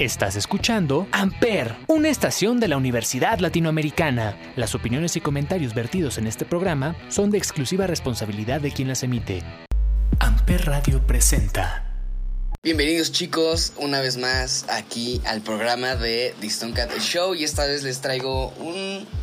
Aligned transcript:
Estás 0.00 0.34
escuchando 0.34 1.06
Amper, 1.12 1.76
una 1.86 2.08
estación 2.08 2.58
de 2.58 2.66
la 2.66 2.76
Universidad 2.76 3.38
Latinoamericana. 3.38 4.36
Las 4.56 4.74
opiniones 4.74 5.14
y 5.14 5.20
comentarios 5.20 5.72
vertidos 5.72 6.18
en 6.18 6.26
este 6.26 6.44
programa 6.44 6.96
son 7.08 7.30
de 7.30 7.38
exclusiva 7.38 7.86
responsabilidad 7.86 8.60
de 8.60 8.72
quien 8.72 8.88
las 8.88 9.04
emite. 9.04 9.44
Amper 10.18 10.66
Radio 10.66 11.06
presenta. 11.06 11.94
Bienvenidos 12.64 13.12
chicos, 13.12 13.72
una 13.76 14.00
vez 14.00 14.16
más 14.16 14.64
aquí 14.68 15.20
al 15.26 15.42
programa 15.42 15.94
de 15.94 16.34
Distoncat 16.40 16.98
Show 16.98 17.36
y 17.36 17.44
esta 17.44 17.64
vez 17.64 17.84
les 17.84 18.00
traigo 18.00 18.52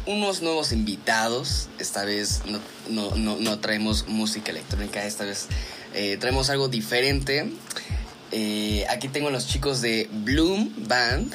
unos 0.05 0.41
nuevos 0.41 0.71
invitados. 0.71 1.67
Esta 1.79 2.05
vez 2.05 2.43
no, 2.89 3.59
traemos 3.59 4.07
música 4.07 4.51
electrónica, 4.51 5.03
esta 5.03 5.25
vez 5.25 5.47
eh, 5.93 6.15
traemos 6.15 6.49
algo 6.49 6.69
diferente. 6.69 7.51
Eh, 8.31 8.85
aquí 8.89 9.09
tengo 9.09 9.27
a 9.27 9.31
los 9.31 9.47
chicos 9.47 9.81
de 9.81 10.07
Bloom 10.11 10.71
Band. 10.87 11.33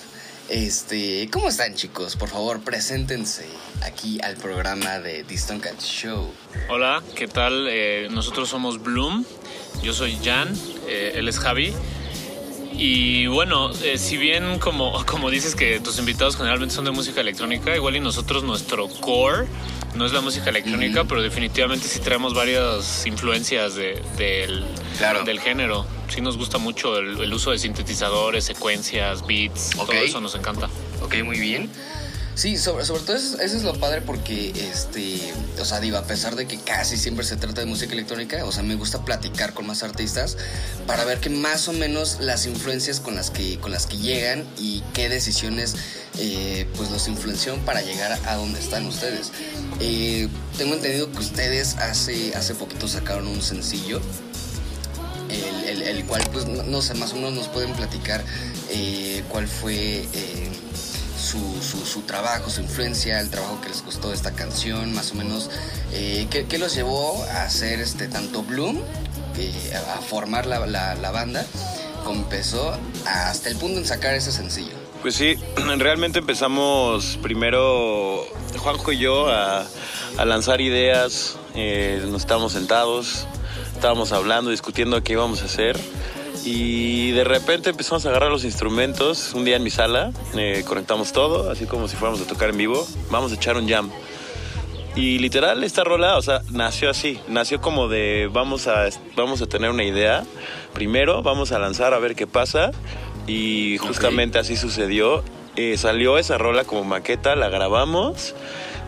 Este, 0.48 1.28
¿cómo 1.30 1.48
están 1.48 1.74
chicos? 1.74 2.16
Por 2.16 2.28
favor, 2.28 2.60
preséntense 2.60 3.46
aquí 3.82 4.19
al 4.22 4.36
programa 4.36 5.00
de 5.00 5.24
Distant 5.24 5.62
Cat 5.62 5.80
Show. 5.80 6.32
Hola, 6.69 7.02
¿qué 7.14 7.27
tal? 7.27 7.66
Eh, 7.69 8.09
nosotros 8.10 8.48
somos 8.48 8.82
Bloom. 8.82 9.24
Yo 9.82 9.92
soy 9.92 10.16
Jan, 10.24 10.48
eh, 10.88 11.12
él 11.16 11.28
es 11.28 11.38
Javi. 11.38 11.74
Y 12.78 13.27
bueno, 13.27 13.72
si 13.72 14.19
bien 14.19 14.58
como, 14.58 15.05
como 15.06 15.30
dices 15.30 15.55
que 15.55 15.80
tus 15.80 15.98
invitados 15.98 16.36
generalmente 16.36 16.74
son 16.74 16.84
de 16.84 16.91
música 16.91 17.22
electrónica, 17.22 17.74
igual 17.74 17.97
y 17.97 18.00
nosotros 18.00 18.44
nuestro 18.44 18.88
core 18.88 19.47
no 19.94 20.05
es 20.05 20.12
la 20.12 20.20
música 20.20 20.50
electrónica, 20.50 21.05
pero 21.05 21.22
definitivamente 21.22 21.88
sí 21.88 22.00
traemos 22.00 22.34
varias 22.34 23.06
influencias 23.06 23.74
de, 23.77 24.02
del, 24.19 24.66
del 25.24 25.41
género. 25.41 25.86
Sí 26.09 26.20
nos 26.20 26.37
gusta 26.37 26.59
mucho 26.59 26.98
el, 26.98 27.33
uso 27.33 27.51
de 27.51 27.59
sintetizadores, 27.59 28.45
secuencias, 28.45 29.27
beats, 29.27 29.70
todo 29.70 29.92
eso 29.92 30.20
nos 30.20 30.34
encanta. 30.34 30.69
Ok, 31.02 31.16
muy 31.24 31.38
bien. 31.38 31.70
Sí, 32.37 32.58
sobre, 32.58 32.84
sobre 32.84 33.03
todo 33.03 33.17
eso, 33.17 33.41
es 33.41 33.62
lo 33.62 33.72
padre 33.80 34.03
porque, 34.03 34.50
este, 34.50 35.33
o 35.58 35.64
sea, 35.64 35.80
digo, 35.80 35.97
a 35.97 36.05
pesar 36.05 36.36
de 36.36 36.47
que 36.47 36.58
casi 36.58 36.98
siempre 36.98 37.25
se 37.25 37.36
trata 37.39 37.62
de 37.62 37.67
música 37.67 37.95
electrónica, 37.95 38.45
o 38.45 38.53
sea, 38.53 38.62
me 38.62 38.75
gusta 38.75 39.06
platicar 39.06 39.55
con 39.55 39.67
más 39.67 39.83
artistas 39.83 40.36
para 40.86 41.06
ver 41.06 41.19
que 41.19 41.30
más 41.30 41.67
o 41.69 41.72
menos 41.72 42.19
las 42.20 42.45
influencias 42.45 43.00
con 43.00 43.14
las 43.14 43.30
que, 43.30 43.58
con 43.58 43.73
las 43.73 43.86
que 43.86 43.97
llegan 43.97 44.47
y 44.58 44.83
qué 44.92 45.08
decisiones, 45.08 45.77
eh, 46.19 46.69
pues, 46.77 46.91
los 46.91 47.08
influenciaron 47.08 47.62
para 47.62 47.80
llegar 47.80 48.12
a 48.27 48.34
donde 48.34 48.61
están 48.61 48.84
ustedes. 48.84 49.33
Eh, 49.80 50.28
tengo 50.58 50.75
entendido 50.75 51.11
que 51.11 51.20
ustedes 51.20 51.77
hace, 51.77 52.36
hace 52.36 52.55
poquito 52.55 52.86
sacaron 52.86 53.28
un 53.28 53.41
sencillo, 53.41 54.02
el, 55.30 56.05
cual, 56.05 56.22
pues, 56.32 56.46
no, 56.46 56.82
sé, 56.82 56.94
más 56.94 57.12
o 57.12 57.16
menos 57.16 57.32
nos 57.32 57.48
pueden 57.48 57.72
platicar 57.72 58.24
eh, 58.70 59.22
cuál 59.28 59.48
fue 59.48 60.06
su, 61.27 62.02
trabajo, 62.02 62.50
su 62.50 62.60
influencia, 62.60 63.20
el 63.20 63.30
trabajo 63.30 63.60
que 63.60 63.68
les 63.68 63.83
costó 63.83 64.12
esta 64.12 64.33
canción, 64.33 64.94
más 64.94 65.12
o 65.12 65.14
menos, 65.14 65.50
eh, 65.92 66.27
¿qué, 66.30 66.58
los 66.58 66.74
llevó 66.74 67.24
a 67.24 67.44
hacer 67.44 67.80
este, 67.80 68.08
tanto 68.08 68.42
Bloom, 68.42 68.78
a 69.96 70.00
formar 70.00 70.46
la, 70.46 70.66
la, 70.66 71.10
banda, 71.10 71.44
como 72.05 72.22
empezó 72.22 72.77
hasta 73.06 73.48
el 73.48 73.56
punto 73.56 73.78
en 73.78 73.86
sacar 73.86 74.14
ese 74.14 74.33
sencillo? 74.33 74.74
Pues 75.02 75.14
sí, 75.14 75.36
realmente 75.78 76.20
empezamos 76.20 77.18
primero 77.22 78.24
Juanjo 78.58 78.92
y 78.92 78.98
yo 78.98 79.28
a, 79.28 79.66
lanzar 80.24 80.61
ideas, 80.61 81.36
eh, 81.55 82.02
nos 82.08 82.22
estábamos 82.22 82.52
sentados, 82.52 83.27
estábamos 83.77 84.12
hablando, 84.12 84.50
discutiendo 84.50 85.02
qué 85.02 85.12
íbamos 85.12 85.42
a 85.42 85.44
hacer 85.44 85.77
y 86.46 87.10
de 87.10 87.24
repente 87.24 87.70
empezamos 87.70 88.06
a 88.06 88.08
agarrar 88.08 88.30
los 88.30 88.44
instrumentos. 88.44 89.34
Un 89.34 89.44
día 89.44 89.56
en 89.56 89.62
mi 89.62 89.70
sala, 89.70 90.12
eh, 90.34 90.64
conectamos 90.66 91.12
todo, 91.12 91.50
así 91.50 91.66
como 91.66 91.86
si 91.86 91.96
fuéramos 91.96 92.22
a 92.22 92.27
tocar 92.27 92.50
en 92.50 92.56
vivo. 92.56 92.86
Vamos 93.10 93.33
a 93.33 93.34
echar 93.34 93.56
un 93.56 93.68
jam. 93.68 93.91
Y 94.94 95.18
literal, 95.18 95.62
esta 95.62 95.84
rola, 95.84 96.16
o 96.16 96.22
sea, 96.22 96.41
nació 96.51 96.89
así. 96.89 97.20
Nació 97.28 97.61
como 97.61 97.89
de 97.89 98.30
vamos 98.33 98.67
a, 98.67 98.89
vamos 99.14 99.42
a 99.42 99.46
tener 99.46 99.68
una 99.70 99.84
idea. 99.84 100.24
Primero, 100.72 101.22
vamos 101.22 101.52
a 101.52 101.58
lanzar 101.58 101.92
a 101.92 101.98
ver 101.98 102.14
qué 102.14 102.27
pasa. 102.27 102.70
Y 103.27 103.77
justamente 103.78 104.39
así 104.39 104.56
sucedió. 104.56 105.22
Eh, 105.56 105.77
salió 105.77 106.17
esa 106.17 106.39
rola 106.39 106.64
como 106.64 106.84
maqueta, 106.84 107.36
la 107.36 107.51
grabamos 107.51 108.34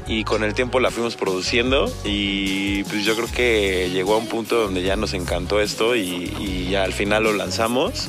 y 0.09 0.25
con 0.25 0.43
el 0.43 0.55
tiempo 0.55 0.81
la 0.81 0.91
fuimos 0.91 1.17
produciendo 1.17 1.93
y 2.05 2.83
pues 2.85 3.05
yo 3.05 3.15
creo 3.15 3.29
que 3.31 3.91
llegó 3.93 4.15
a 4.15 4.17
un 4.17 4.27
punto 4.27 4.57
donde 4.57 4.83
ya 4.83 4.97
nos 4.97 5.13
encantó 5.13 5.61
esto 5.61 5.95
y, 5.95 6.69
ya 6.71 6.83
al 6.83 6.93
final 6.93 7.25
lo 7.25 7.33
lanzamos 7.33 8.09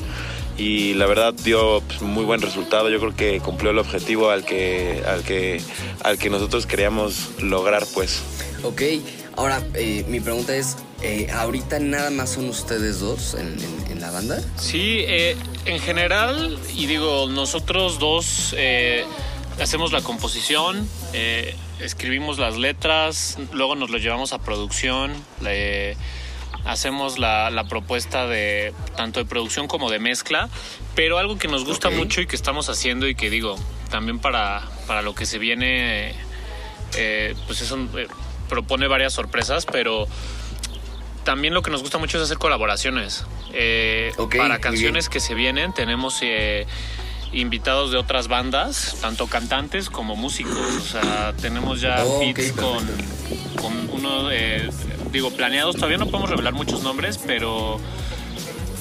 y 0.58 0.92
la 0.94 1.06
verdad 1.06 1.32
dio 1.32 1.80
pues, 1.80 2.02
muy 2.02 2.24
buen 2.24 2.42
resultado. 2.42 2.90
Yo 2.90 2.98
creo 3.00 3.16
que 3.16 3.40
cumplió 3.40 3.70
el 3.70 3.78
objetivo 3.78 4.30
al 4.30 4.44
que, 4.44 5.02
al 5.06 5.22
que, 5.22 5.62
al 6.02 6.18
que 6.18 6.28
nosotros 6.28 6.66
queríamos 6.66 7.30
lograr, 7.40 7.86
pues. 7.94 8.20
Ok, 8.62 8.82
ahora 9.36 9.62
eh, 9.72 10.04
mi 10.08 10.20
pregunta 10.20 10.54
es, 10.54 10.76
eh, 11.00 11.28
¿ahorita 11.32 11.78
nada 11.78 12.10
más 12.10 12.30
son 12.30 12.50
ustedes 12.50 13.00
dos 13.00 13.34
en, 13.34 14.00
la 14.00 14.10
banda? 14.10 14.42
Sí, 14.56 14.98
eh, 15.06 15.36
en 15.64 15.78
general, 15.78 16.58
y 16.74 16.86
digo, 16.86 17.28
nosotros 17.30 17.98
dos 17.98 18.54
hacemos 19.60 19.92
la 19.92 20.00
composición, 20.00 20.88
eh, 21.12 21.54
escribimos 21.80 22.38
las 22.38 22.56
letras, 22.56 23.38
luego 23.52 23.74
nos 23.74 23.90
lo 23.90 23.98
llevamos 23.98 24.32
a 24.32 24.38
producción, 24.38 25.12
hacemos 26.64 27.18
la, 27.18 27.64
propuesta 27.68 28.26
de 28.26 28.74
tanto 28.96 29.20
de 29.20 29.26
producción 29.26 29.66
como 29.66 29.90
de 29.90 29.98
mezcla, 29.98 30.48
pero 30.94 31.18
algo 31.18 31.38
que 31.38 31.48
nos 31.48 31.64
gusta 31.64 31.90
mucho 31.90 32.20
y 32.20 32.26
que 32.26 32.36
estamos 32.36 32.68
haciendo 32.68 33.08
y 33.08 33.14
que 33.14 33.30
digo, 33.30 33.56
también 33.90 34.18
para, 34.18 34.62
para 34.86 35.02
lo 35.02 35.14
que 35.14 35.26
se 35.26 35.38
viene, 35.38 36.14
eh, 36.96 37.34
pues 37.46 37.60
eso 37.62 37.78
eh, 37.96 38.08
propone 38.48 38.86
varias 38.86 39.12
sorpresas, 39.12 39.66
pero 39.66 40.06
también 41.24 41.54
lo 41.54 41.62
que 41.62 41.70
nos 41.70 41.82
gusta 41.82 41.98
mucho 41.98 42.18
es 42.18 42.24
hacer 42.24 42.38
colaboraciones. 42.38 43.24
para 44.36 44.60
canciones 44.60 45.08
que 45.08 45.20
se 45.20 45.34
vienen 45.34 45.72
tenemos 45.72 46.22
invitados 47.32 47.90
de 47.92 47.98
otras 47.98 48.28
bandas, 48.28 48.96
tanto 49.00 49.26
cantantes 49.26 49.90
como 49.90 50.16
músicos. 50.16 50.58
O 50.58 50.80
sea, 50.80 51.32
tenemos 51.40 51.80
ya 51.80 52.04
oh, 52.04 52.20
con, 52.56 52.86
con 53.56 53.90
uno 53.92 54.28
de, 54.28 54.70
digo, 55.12 55.30
planeados. 55.30 55.76
Todavía 55.76 55.98
no 55.98 56.06
podemos 56.06 56.30
revelar 56.30 56.54
muchos 56.54 56.82
nombres, 56.82 57.18
pero 57.18 57.80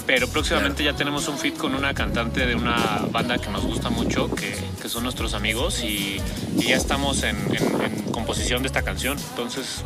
pero 0.09 0.27
próximamente 0.27 0.83
ya 0.83 0.93
tenemos 0.93 1.27
un 1.27 1.37
fit 1.37 1.55
con 1.55 1.75
una 1.75 1.93
cantante 1.93 2.47
de 2.47 2.55
una 2.55 3.05
banda 3.11 3.37
que 3.37 3.51
nos 3.51 3.63
gusta 3.63 3.91
mucho, 3.91 4.33
que, 4.33 4.55
que 4.81 4.89
son 4.89 5.03
nuestros 5.03 5.35
amigos, 5.35 5.83
y, 5.83 6.19
ya 6.57 6.75
estamos 6.77 7.21
en, 7.21 7.37
composición 8.11 8.63
de 8.63 8.69
esta 8.69 8.81
canción. 8.81 9.19
Entonces, 9.29 9.83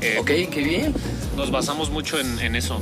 eh, 0.00 0.18
ok, 0.20 0.28
qué 0.52 0.62
bien. 0.62 0.94
Nos 1.36 1.50
basamos 1.50 1.90
mucho 1.90 2.20
en, 2.20 2.38
en 2.38 2.54
eso. 2.54 2.80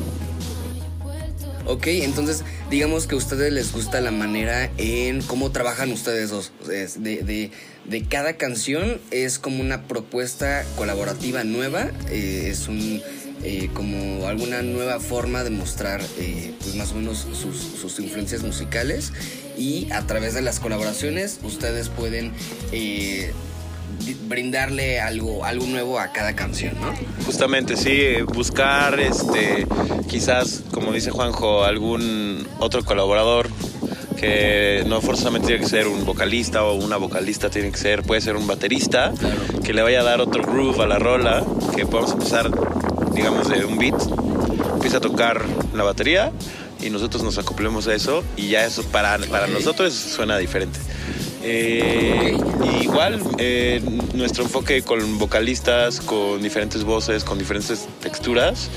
Ok, 1.67 1.87
entonces 1.87 2.43
digamos 2.71 3.06
que 3.06 3.15
a 3.15 3.19
ustedes 3.19 3.53
les 3.53 3.73
gusta 3.73 4.00
la 4.00 4.11
manera 4.11 4.71
en 4.78 5.23
cómo 5.23 5.53
trabajan 5.53 5.93
ustedes 5.93 6.31
dos. 6.31 6.53
De, 6.67 7.50
de, 7.84 8.03
cada 8.09 8.37
canción 8.37 9.00
es 9.11 9.39
como 9.39 9.61
una 9.61 9.87
propuesta 9.87 10.65
colaborativa 10.77 11.45
nueva, 11.45 11.91
eh, 12.11 12.49
es 12.50 12.69
un 12.69 13.00
eh, 13.45 13.71
como 13.75 14.27
alguna 14.28 14.62
nueva 14.62 15.00
forma 15.00 15.45
de 15.45 15.50
mostrar 15.50 16.00
eh, 16.19 16.53
pues 16.61 16.75
más 16.77 16.93
o 16.93 16.95
menos 16.95 17.27
sus, 17.33 17.56
sus, 17.56 17.99
influencias 17.99 18.43
musicales 18.43 19.12
y 19.59 19.91
a 19.91 20.06
través 20.06 20.34
de 20.34 20.43
las 20.43 20.61
colaboraciones 20.61 21.41
ustedes 21.43 21.89
pueden 21.89 22.33
brindarle 24.29 25.01
algo, 25.01 25.45
algo 25.45 25.67
nuevo 25.67 25.99
a 25.99 26.13
cada 26.13 26.35
canción, 26.35 26.75
¿no? 26.81 26.93
Justamente, 27.25 27.77
sí, 27.77 28.23
buscar 28.35 28.99
este, 29.01 29.67
quizás, 30.09 30.63
como 30.73 30.93
dice 30.93 31.11
Juanjo, 31.11 31.65
algún 31.65 32.47
otro 32.59 32.85
colaborador 32.85 33.49
que 34.23 34.85
no 34.87 35.01
forzosamente 35.01 35.49
tiene 35.49 35.62
que 35.62 35.69
ser 35.69 35.88
un 35.88 36.05
vocalista 36.05 36.62
o 36.62 36.75
una 36.75 36.97
vocalista, 36.97 37.50
tiene 37.50 37.73
que 37.73 37.79
ser, 37.79 38.03
puede 38.05 38.21
ser 38.21 38.37
un 38.37 38.47
baterista, 38.47 39.12
que 39.65 39.73
le 39.73 39.82
vaya 39.82 40.00
a 40.00 40.05
dar 40.05 40.21
otro 40.21 40.44
groove 40.44 40.81
a 40.81 40.87
la 40.87 40.99
rola, 41.00 41.44
que 41.75 41.87
podamos 41.87 42.12
empezar, 42.12 42.49
digamos, 43.12 43.49
de 43.49 43.65
un 43.65 43.79
beat, 43.79 44.00
empieza 44.75 44.99
a 44.99 45.00
tocar 45.00 45.44
la 45.75 45.82
batería 45.82 46.31
y 46.81 46.91
nosotros 46.91 47.23
nos 47.23 47.37
acoplemos 47.38 47.88
a 47.88 47.94
eso 47.94 48.23
y 48.37 48.49
ya 48.49 48.65
eso 48.65 48.85
para, 48.85 49.19
para 49.19 49.49
nosotros 49.49 49.93
suena 49.93 50.38
diferente. 50.38 50.79
Eh, 51.44 52.37
igual, 52.81 53.21
eh, 53.39 53.83
nuestro 54.15 54.44
enfoque 54.44 54.83
con 54.83 55.19
vocalistas, 55.19 56.00
con 56.00 56.41
diferentes 56.43 56.85
voces, 56.85 57.25
con 57.25 57.39
diferentes 57.39 57.89
texturas, 58.00 58.71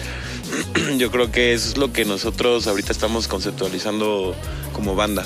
yo 0.98 1.12
creo 1.12 1.32
que 1.32 1.54
eso 1.54 1.70
es 1.70 1.78
lo 1.78 1.94
que 1.94 2.06
nosotros 2.06 2.68
ahorita 2.68 2.92
estamos 2.92 3.28
conceptualizando 3.28 4.36
como 4.74 4.96
banda, 4.96 5.24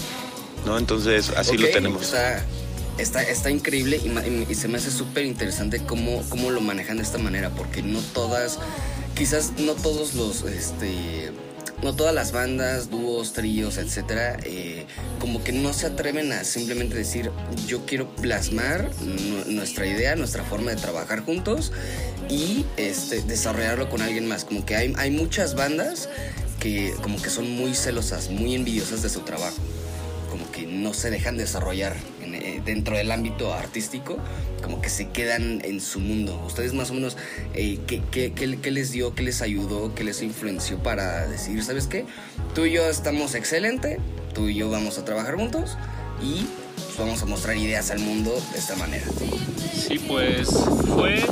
¿no? 0.66 0.78
Entonces, 0.78 1.32
así 1.36 1.58
lo 1.58 1.70
tenemos. 1.70 2.14
Está, 2.98 3.24
está, 3.24 3.50
increíble 3.50 4.02
y, 4.50 4.56
se 4.56 4.68
me 4.68 4.78
hace 4.78 4.92
súper 4.92 5.24
interesante 5.24 5.80
cómo, 5.80 6.22
cómo 6.28 6.52
lo 6.52 6.60
manejan 6.60 6.98
de 6.98 7.04
esta 7.04 7.18
manera, 7.18 7.50
porque 7.50 7.82
no 7.82 8.00
todas, 8.14 8.60
quizás 9.16 9.54
no 9.58 9.74
todos 9.76 10.16
los, 10.16 10.44
este, 10.44 11.32
no 11.84 11.96
todas 11.96 12.14
las 12.14 12.32
bandas, 12.32 12.90
dúos, 12.90 13.34
tríos, 13.34 13.78
etcétera, 13.78 14.38
eh, 14.44 14.86
como 15.20 15.44
que 15.44 15.52
no 15.52 15.74
se 15.74 15.88
atreven 15.88 16.32
a 16.32 16.44
simplemente 16.44 16.96
decir, 16.96 17.32
yo 17.68 17.86
quiero 17.86 18.14
plasmar 18.16 18.90
nuestra 19.48 19.86
idea, 19.86 20.16
nuestra 20.16 20.44
forma 20.44 20.72
de 20.72 20.78
trabajar 20.78 21.24
juntos 21.24 21.72
y 22.30 22.66
este, 22.78 23.22
desarrollarlo 23.22 23.90
con 23.90 24.02
alguien 24.02 24.28
más. 24.28 24.46
Como 24.46 24.66
que 24.66 24.76
hay, 24.76 24.94
hay 24.98 25.12
muchas 25.12 25.56
bandas 25.56 26.10
que 26.60 26.94
como 27.02 27.22
que 27.22 27.30
son 27.30 27.50
muy 27.50 27.74
celosas, 27.74 28.30
muy 28.30 28.56
envidiosas 28.56 29.02
de 29.02 29.10
su 29.10 29.22
trabajo 29.22 29.58
como 30.30 30.52
que 30.52 30.68
no 30.68 30.94
se 30.94 31.10
dejan 31.10 31.38
desarrollar 31.38 31.96
eh, 32.36 32.62
dentro 32.66 32.98
del 32.98 33.12
ámbito 33.12 33.54
artístico, 33.54 34.18
como 34.62 34.82
que 34.82 34.90
se 34.90 35.10
quedan 35.10 35.62
en 35.64 35.82
su 35.82 36.00
mundo. 36.00 36.42
Ustedes 36.46 36.74
más 36.74 36.92
o 36.92 36.94
menos, 36.94 37.18
eh, 37.54 37.80
¿qué, 37.88 38.02
qué, 38.12 38.32
qué, 38.34 38.72
les 38.72 38.92
dio, 38.92 39.16
qué 39.16 39.24
les 39.24 39.42
ayudó, 39.42 39.94
qué 39.96 40.04
les 40.04 40.22
influenció 40.22 40.82
para 40.82 41.28
decir, 41.28 41.64
¿sabes 41.64 41.88
qué? 41.88 42.06
Tú 42.56 42.66
y 42.66 42.72
yo 42.74 42.90
estamos 42.90 43.36
excelente, 43.36 44.00
tú 44.34 44.50
y 44.50 44.56
yo 44.56 44.70
vamos 44.70 44.98
a 44.98 45.06
trabajar 45.06 45.36
juntos 45.36 45.78
y 46.22 46.46
vamos 46.98 47.22
a 47.22 47.26
mostrar 47.26 47.58
ideas 47.58 47.92
al 47.92 48.00
mundo 48.00 48.32
de 48.52 48.60
esta 48.60 48.76
manera. 48.76 49.06
Sí, 49.74 50.00
pues 50.00 50.50
fue, 50.94 51.24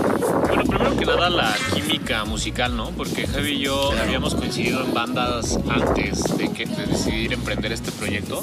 bueno, 0.47 0.63
primero 0.63 0.97
que 0.97 1.05
nada 1.05 1.29
la 1.29 1.55
química 1.73 2.25
musical, 2.25 2.75
¿no? 2.75 2.91
Porque 2.91 3.27
Javi 3.27 3.51
y 3.51 3.59
yo 3.59 3.91
habíamos 3.91 4.33
coincidido 4.33 4.83
en 4.83 4.93
bandas 4.93 5.59
antes 5.69 6.23
de, 6.37 6.51
que, 6.51 6.65
de 6.65 6.85
decidir 6.87 7.33
emprender 7.33 7.71
este 7.71 7.91
proyecto. 7.91 8.41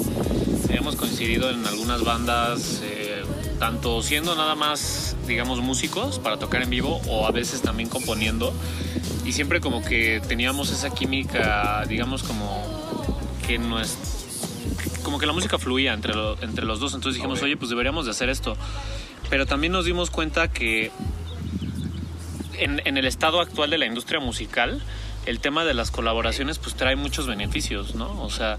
Habíamos 0.67 0.95
coincidido 0.95 1.49
en 1.49 1.65
algunas 1.65 2.03
bandas, 2.03 2.81
eh, 2.83 3.23
tanto 3.59 4.01
siendo 4.01 4.35
nada 4.35 4.55
más, 4.55 5.15
digamos, 5.27 5.61
músicos 5.61 6.19
para 6.19 6.37
tocar 6.37 6.61
en 6.61 6.69
vivo 6.69 7.01
o 7.07 7.25
a 7.27 7.31
veces 7.31 7.61
también 7.61 7.89
componiendo. 7.89 8.53
Y 9.25 9.31
siempre 9.31 9.61
como 9.61 9.83
que 9.83 10.21
teníamos 10.27 10.71
esa 10.71 10.89
química, 10.89 11.83
digamos, 11.87 12.23
como 12.23 12.63
que 13.47 13.57
nuestra 13.57 14.15
como 15.03 15.19
que 15.19 15.27
la 15.27 15.33
música 15.33 15.59
fluía 15.59 15.93
entre, 15.93 16.13
entre 16.41 16.65
los 16.65 16.79
dos, 16.79 16.95
entonces 16.95 17.21
dijimos, 17.21 17.41
oye, 17.43 17.55
pues 17.55 17.69
deberíamos 17.69 18.05
de 18.05 18.11
hacer 18.11 18.29
esto. 18.29 18.57
Pero 19.29 19.45
también 19.45 19.71
nos 19.71 19.85
dimos 19.85 20.09
cuenta 20.09 20.47
que 20.47 20.91
en, 22.57 22.81
en, 22.85 22.97
el 22.97 23.05
estado 23.05 23.39
actual 23.39 23.69
de 23.69 23.77
la 23.77 23.85
industria 23.85 24.19
musical, 24.19 24.81
el 25.25 25.39
tema 25.39 25.63
de 25.63 25.73
las 25.73 25.91
colaboraciones 25.91 26.57
pues 26.57 26.75
trae 26.75 26.95
muchos 26.95 27.27
beneficios, 27.27 27.95
¿no? 27.95 28.21
O 28.21 28.29
sea, 28.29 28.57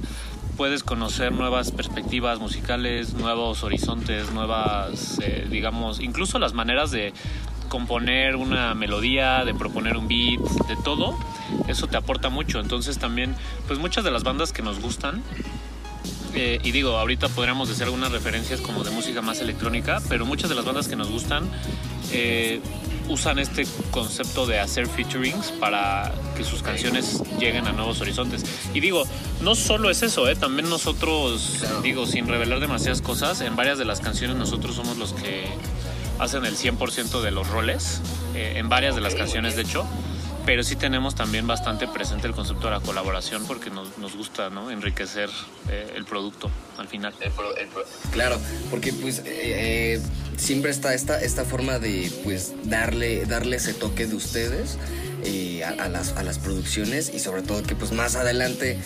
puedes 0.57 0.83
conocer 0.83 1.33
nuevas 1.33 1.71
perspectivas 1.71 2.39
musicales, 2.39 3.15
nuevos 3.15 3.63
horizontes, 3.63 4.33
nuevas, 4.33 5.19
eh, 5.23 5.47
digamos, 5.51 6.01
incluso 6.01 6.39
las 6.39 6.55
maneras 6.55 6.91
de 6.91 7.13
componer 7.69 8.37
una 8.37 8.75
melodía, 8.75 9.45
de 9.45 9.55
proponer 9.55 9.97
un 9.97 10.09
beat, 10.09 10.41
de 10.69 10.77
todo, 10.83 11.19
eso 11.69 11.87
te 11.89 11.97
aporta 11.97 12.29
mucho. 12.29 12.61
Entonces 12.61 12.99
también, 12.99 13.35
pues 13.67 13.79
muchas 13.79 14.05
de 14.05 14.11
las 14.11 14.25
bandas 14.25 14.53
que 14.53 14.63
nos 14.63 14.81
gustan 14.81 15.23
eh, 16.35 16.61
y 16.63 16.71
digo, 16.71 16.99
ahorita 16.99 17.31
podríamos 17.31 17.69
decir 17.69 17.85
algunas 17.85 18.13
referencias 18.13 18.61
como 18.61 18.85
de 18.85 18.91
música 18.91 19.23
más 19.23 19.41
electrónica, 19.41 20.03
pero 20.09 20.27
muchas 20.27 20.51
de 20.51 20.55
las 20.55 20.67
bandas 20.67 20.87
que 20.87 20.95
nos 20.95 21.11
gustan 21.11 21.49
eh, 22.13 22.61
usan 23.09 23.39
este 23.39 23.67
concepto 23.91 24.47
de 24.47 24.59
hacer 24.59 24.87
featurings 24.87 25.53
para 25.53 26.13
que 26.37 26.45
sus 26.45 26.63
canciones 26.63 27.23
lleguen 27.39 27.67
a 27.67 27.73
nuevos 27.73 28.01
horizontes. 28.01 28.45
Y 28.75 28.81
digo, 28.81 29.05
no 29.43 29.55
solo 29.55 29.91
es 29.91 30.03
eso, 30.03 30.29
¿eh? 30.29 30.37
también 30.37 30.69
nosotros, 30.69 31.65
digo, 31.83 32.07
sin 32.07 32.27
revelar 32.27 32.61
demasiadas 32.61 33.03
cosas, 33.03 33.41
en 33.41 33.57
varias 33.57 33.79
de 33.79 33.85
las 33.85 34.01
canciones 34.01 34.37
nosotros 34.37 34.77
somos 34.77 34.97
los 34.97 35.13
que 35.13 35.47
hacen 36.19 36.45
el 36.45 36.57
100% 36.57 37.21
de 37.21 37.31
los 37.31 37.49
roles, 37.49 38.01
en 38.35 38.69
varias 38.69 38.95
de 38.95 39.01
las 39.01 39.15
canciones 39.15 39.57
de 39.57 39.63
hecho 39.63 39.87
pero 40.47 40.63
sí 40.63 40.77
tenemos 40.77 41.17
también 41.17 41.47
bastante 41.49 41.89
presente 41.89 42.29
el 42.29 42.33
concepto 42.33 42.69
de 42.69 42.75
la 42.75 42.81
colaboración 42.81 43.45
porque 43.47 43.69
nos, 43.69 44.17
gusta 44.17 44.49
enriquecer 44.71 45.29
eh, 45.69 45.93
el 45.97 46.05
producto 46.05 46.51
al 46.79 46.87
final. 46.87 47.13
Claro, 48.13 48.39
porque 48.71 48.93
pues 48.93 49.19
eh, 49.19 49.25
eh, 49.27 50.03
siempre 50.37 50.71
está 50.71 50.95
esta, 50.95 51.21
esta 51.21 51.45
forma 51.45 51.81
de 51.81 52.11
pues 52.23 52.55
darle, 52.65 53.27
darle 53.27 53.57
ese 53.57 53.75
toque 53.75 54.07
de 54.07 54.15
ustedes. 54.15 54.79
a, 55.67 55.89
las, 55.89 56.13
a 56.13 56.23
las 56.23 56.39
producciones 56.39 57.11
y 57.13 57.19
sobre 57.19 57.43
todo 57.43 57.65
que 57.65 57.75
pues 57.75 57.91
más 57.91 58.15
adelante 58.15 58.79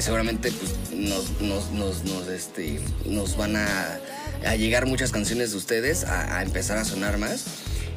seguramente 0.00 0.50
pues 0.50 0.92
nos, 0.92 1.42
nos, 1.42 1.70
nos, 2.04 2.28
este, 2.28 2.80
nos 3.04 3.36
van 3.36 3.56
a, 3.56 4.00
llegar 4.56 4.86
muchas 4.86 5.12
canciones 5.12 5.50
de 5.50 5.58
ustedes 5.58 6.04
a 6.04 6.42
empezar 6.42 6.78
a 6.78 6.86
sonar 6.86 7.18
más 7.18 7.44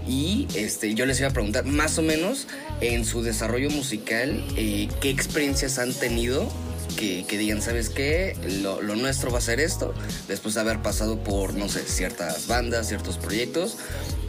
y 0.07 0.48
este, 0.56 0.94
yo 0.94 1.06
les 1.06 1.19
iba 1.19 1.30
a 1.30 1.33
preguntar 1.33 1.65
más 1.65 1.98
o 1.98 2.01
menos 2.01 2.48
en 2.81 3.06
su 3.06 3.21
desarrollo 3.21 3.69
musical, 3.69 4.44
eh, 4.57 4.88
¿qué 5.00 5.09
experiencias 5.09 5.80
han 5.80 5.94
tenido? 5.94 6.51
Que, 6.98 7.25
que 7.25 7.38
digan, 7.38 7.62
¿sabes 7.62 7.89
qué? 7.89 8.36
Lo, 8.62 8.81
lo, 8.81 8.95
nuestro 8.95 9.31
va 9.31 9.38
a 9.38 9.42
ser 9.42 9.59
esto, 9.59 9.94
después 10.27 10.56
de 10.56 10.62
haber 10.62 10.81
pasado 10.81 11.24
por, 11.24 11.53
no 11.53 11.69
sé, 11.69 11.83
ciertas 11.86 12.48
bandas, 12.48 12.89
ciertos 12.89 13.18
proyectos. 13.18 13.77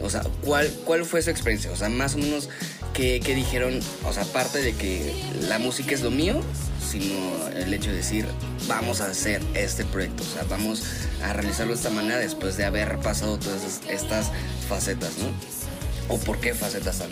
O 0.01 0.09
sea, 0.09 0.23
¿cuál, 0.43 0.71
cuál 0.85 1.05
fue 1.05 1.21
su 1.21 1.29
experiencia? 1.29 1.71
O 1.71 1.75
sea, 1.75 1.89
más 1.89 2.15
o 2.15 2.19
menos, 2.19 2.49
¿qué, 2.93 3.19
qué 3.23 3.35
dijeron? 3.35 3.79
O 4.05 4.13
sea, 4.13 4.23
aparte 4.23 4.61
de 4.61 4.73
que 4.73 5.13
la 5.49 5.59
música 5.59 5.93
es 5.93 6.01
lo 6.01 6.09
mío, 6.09 6.41
sino 6.89 7.47
el 7.49 7.73
hecho 7.73 7.89
de 7.89 7.97
decir, 7.97 8.25
vamos 8.67 9.01
a 9.01 9.07
hacer 9.07 9.41
este 9.55 9.83
proyecto, 9.83 10.23
o 10.23 10.25
sea, 10.25 10.43
vamos 10.43 10.83
a 11.23 11.33
realizarlo 11.33 11.73
de 11.73 11.77
esta 11.77 11.89
manera 11.89 12.17
después 12.17 12.55
de 12.55 12.65
haber 12.65 12.97
pasado 12.99 13.37
todas 13.39 13.81
estas 13.89 14.31
facetas, 14.69 15.11
¿no? 15.17 15.62
O 16.09 16.19
por 16.19 16.39
qué 16.39 16.53
facetas 16.53 17.01
han, 17.01 17.11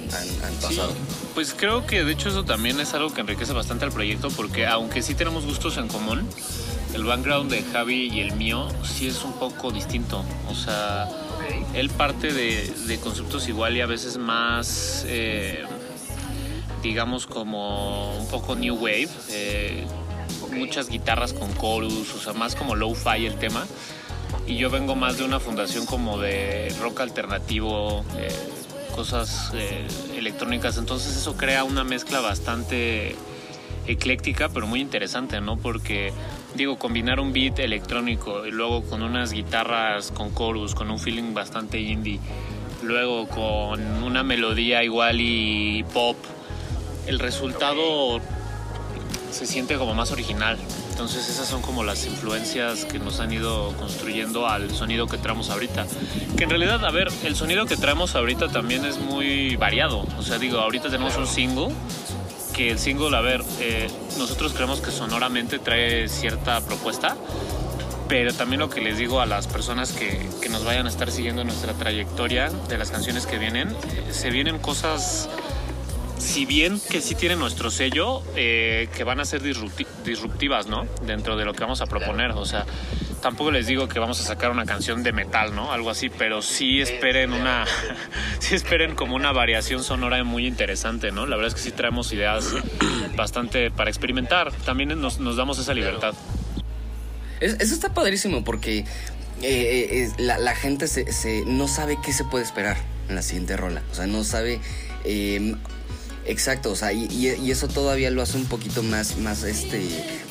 pasado? 0.61 0.93
pues 1.33 1.53
creo 1.53 1.85
que 1.85 2.03
de 2.03 2.11
hecho 2.11 2.29
eso 2.29 2.43
también 2.43 2.79
es 2.79 2.93
algo 2.93 3.13
que 3.13 3.21
enriquece 3.21 3.53
bastante 3.53 3.85
al 3.85 3.91
proyecto 3.91 4.29
porque 4.31 4.67
aunque 4.67 5.01
sí 5.01 5.15
tenemos 5.15 5.45
gustos 5.45 5.77
en 5.77 5.87
común, 5.87 6.27
el 6.93 7.05
background 7.05 7.49
de 7.49 7.63
Javi 7.63 8.09
y 8.11 8.19
el 8.19 8.33
mío 8.33 8.67
sí 8.83 9.07
es 9.07 9.23
un 9.23 9.33
poco 9.33 9.71
distinto. 9.71 10.23
O 10.49 10.55
sea, 10.55 11.07
él 11.73 11.89
parte 11.89 12.33
de, 12.33 12.99
conceptos 13.01 13.47
igual 13.47 13.77
y 13.77 13.81
a 13.81 13.85
veces 13.85 14.17
más, 14.17 15.05
eh, 15.07 15.63
digamos, 16.83 17.27
como 17.27 18.17
un 18.17 18.27
poco 18.27 18.55
new 18.55 18.75
wave. 18.75 19.09
Eh, 19.29 19.85
muchas 20.51 20.89
guitarras 20.89 21.33
con 21.33 21.55
chorus, 21.57 22.13
o 22.13 22.19
sea, 22.19 22.33
más 22.33 22.55
como 22.55 22.75
low-fi 22.75 23.25
el 23.25 23.35
tema. 23.35 23.65
Y 24.47 24.57
yo 24.57 24.69
vengo 24.69 24.95
más 24.95 25.17
de 25.17 25.23
una 25.23 25.39
fundación 25.39 25.85
como 25.85 26.17
de 26.17 26.73
rock 26.81 27.01
alternativo, 27.01 28.03
eh, 28.17 28.29
cosas 29.01 29.49
eh, 29.55 29.87
electrónicas. 30.15 30.77
Entonces 30.77 31.17
eso 31.17 31.35
crea 31.35 31.63
una 31.63 31.83
mezcla 31.83 32.19
bastante 32.19 33.15
ecléctica, 33.87 34.47
pero 34.49 34.67
muy 34.67 34.79
interesante, 34.79 35.41
¿no? 35.41 35.57
Porque, 35.57 36.13
digo, 36.53 36.77
combinar 36.77 37.19
un 37.19 37.33
beat 37.33 37.57
electrónico 37.57 38.45
y 38.45 38.51
luego 38.51 38.83
con 38.83 39.01
unas 39.01 39.31
guitarras 39.33 40.11
con 40.11 40.35
chorus, 40.35 40.75
con 40.75 40.91
un 40.91 40.99
feeling 40.99 41.33
bastante 41.33 41.79
indie, 41.79 42.19
luego 42.83 43.27
con 43.27 44.03
una 44.03 44.21
melodía 44.21 44.83
igual 44.83 45.19
y 45.19 45.83
pop, 45.91 46.15
el 47.07 47.17
resultado 47.17 48.21
se 49.31 49.47
siente 49.47 49.77
como 49.79 49.95
más 49.95 50.11
original. 50.11 50.59
Entonces 50.91 51.27
esas 51.29 51.47
son 51.47 51.61
como 51.61 51.83
las 51.83 52.05
influencias 52.05 52.85
que 52.85 52.99
nos 52.99 53.19
han 53.19 53.31
ido 53.31 53.73
construyendo 53.77 54.47
al 54.47 54.69
sonido 54.71 55.07
que 55.07 55.17
traemos 55.17 55.49
ahorita. 55.49 55.87
Que 56.37 56.43
en 56.43 56.49
realidad, 56.49 56.85
a 56.85 56.91
ver, 56.91 57.07
el 57.23 57.35
sonido 57.35 57.65
que 57.65 57.77
traemos 57.77 58.13
ahorita 58.15 58.49
también 58.49 58.85
es 58.85 58.99
muy 58.99 59.55
variado. 59.55 60.05
O 60.19 60.21
sea, 60.21 60.37
digo, 60.37 60.59
ahorita 60.59 60.89
tenemos 60.89 61.17
un 61.17 61.27
single 61.27 61.69
que 62.53 62.69
el 62.69 62.79
single, 62.79 63.15
a 63.15 63.21
ver, 63.21 63.41
eh, 63.59 63.89
nosotros 64.17 64.53
creemos 64.53 64.81
que 64.81 64.91
sonoramente 64.91 65.57
trae 65.57 66.09
cierta 66.09 66.59
propuesta, 66.61 67.15
pero 68.07 68.33
también 68.33 68.59
lo 68.59 68.69
que 68.69 68.81
les 68.81 68.97
digo 68.97 69.21
a 69.21 69.25
las 69.25 69.47
personas 69.47 69.93
que, 69.93 70.29
que 70.41 70.49
nos 70.49 70.65
vayan 70.65 70.85
a 70.85 70.89
estar 70.89 71.09
siguiendo 71.09 71.43
nuestra 71.45 71.73
trayectoria 71.73 72.49
de 72.49 72.77
las 72.77 72.91
canciones 72.91 73.25
que 73.25 73.37
vienen, 73.39 73.69
eh, 73.69 74.11
se 74.11 74.29
vienen 74.29 74.59
cosas 74.59 75.29
si 76.21 76.45
bien 76.45 76.79
que 76.79 77.01
sí 77.01 77.15
tienen 77.15 77.39
nuestro 77.39 77.71
sello, 77.71 78.21
eh, 78.35 78.87
que 78.95 79.03
van 79.03 79.19
a 79.19 79.25
ser 79.25 79.41
disruptivas, 79.41 80.67
¿no? 80.67 80.87
Dentro 81.05 81.35
de 81.35 81.45
lo 81.45 81.53
que 81.53 81.61
vamos 81.61 81.81
a 81.81 81.87
proponer. 81.87 82.31
O 82.31 82.45
sea, 82.45 82.65
tampoco 83.21 83.51
les 83.51 83.65
digo 83.65 83.87
que 83.87 83.99
vamos 83.99 84.21
a 84.21 84.23
sacar 84.23 84.51
una 84.51 84.65
canción 84.65 85.01
de 85.03 85.13
metal, 85.13 85.55
¿no? 85.55 85.71
Algo 85.71 85.89
así, 85.89 86.09
pero 86.09 86.41
sí 86.41 86.79
esperen 86.79 87.33
una, 87.33 87.65
sí 88.39 88.55
esperen 88.55 88.95
como 88.95 89.15
una 89.15 89.31
variación 89.31 89.83
sonora 89.83 90.23
muy 90.23 90.45
interesante, 90.45 91.11
¿no? 91.11 91.25
La 91.25 91.37
verdad 91.37 91.49
es 91.49 91.55
que 91.55 91.61
sí 91.61 91.71
traemos 91.71 92.13
ideas 92.13 92.53
bastante 93.15 93.71
para 93.71 93.89
experimentar. 93.89 94.51
También 94.63 95.01
nos, 95.01 95.17
damos 95.35 95.57
esa 95.57 95.73
libertad. 95.73 96.13
Eso 97.39 97.73
está 97.73 97.95
padrísimo 97.95 98.43
porque 98.43 98.79
eh, 98.79 98.85
eh, 99.41 100.09
la, 100.19 100.55
gente 100.55 100.87
se, 100.87 101.43
no 101.47 101.67
sabe 101.67 101.97
qué 102.05 102.13
se 102.13 102.23
puede 102.25 102.43
esperar 102.43 102.77
en 103.09 103.15
la 103.15 103.23
siguiente 103.23 103.57
rola. 103.57 103.81
O 103.91 103.95
sea, 103.95 104.05
no 104.05 104.23
sabe... 104.23 104.59
Exacto, 106.25 106.71
o 106.71 106.75
sea, 106.75 106.93
y, 106.93 107.51
eso 107.51 107.67
todavía 107.67 108.11
lo 108.11 108.21
hace 108.21 108.37
un 108.37 108.45
poquito 108.45 108.83
más, 108.83 109.17
más, 109.17 109.43
este, 109.43 109.81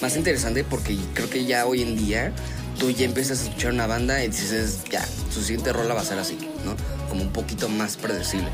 más 0.00 0.16
interesante 0.16 0.62
porque 0.64 0.96
creo 1.14 1.28
que 1.28 1.44
ya 1.44 1.66
hoy 1.66 1.82
en 1.82 1.96
día 1.96 2.32
tú 2.78 2.90
ya 2.90 3.04
empiezas 3.04 3.40
a 3.40 3.44
escuchar 3.44 3.72
una 3.72 3.86
banda 3.86 4.22
y 4.24 4.28
dices, 4.28 4.84
ya, 4.90 5.04
su 5.32 5.42
siguiente 5.42 5.72
rola 5.72 5.94
va 5.94 6.00
a 6.00 6.04
ser 6.04 6.18
así, 6.18 6.38
¿no? 6.64 6.76
Como 7.08 7.22
un 7.22 7.32
poquito 7.32 7.68
más 7.68 7.96
predecible. 7.96 8.48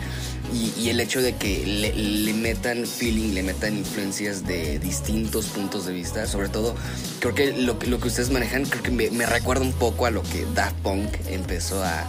y, 0.52 0.88
el 0.88 0.98
hecho 0.98 1.20
de 1.20 1.36
que 1.36 1.66
le, 1.66 2.32
metan 2.32 2.86
feeling, 2.86 3.34
le 3.34 3.42
metan 3.42 3.76
influencias 3.76 4.46
de 4.46 4.78
distintos 4.78 5.46
puntos 5.46 5.84
de 5.86 5.92
vista, 5.92 6.26
sobre 6.26 6.48
todo 6.48 6.74
creo 7.20 7.34
que 7.34 7.52
lo, 7.52 7.78
que 7.78 8.08
ustedes 8.08 8.30
manejan 8.30 8.64
creo 8.64 8.82
que 8.82 8.90
me, 8.90 9.26
recuerda 9.26 9.62
un 9.62 9.72
poco 9.72 10.06
a 10.06 10.10
lo 10.10 10.22
que 10.22 10.46
Daft 10.54 10.76
Punk 10.76 11.12
empezó 11.28 11.84
a, 11.84 12.08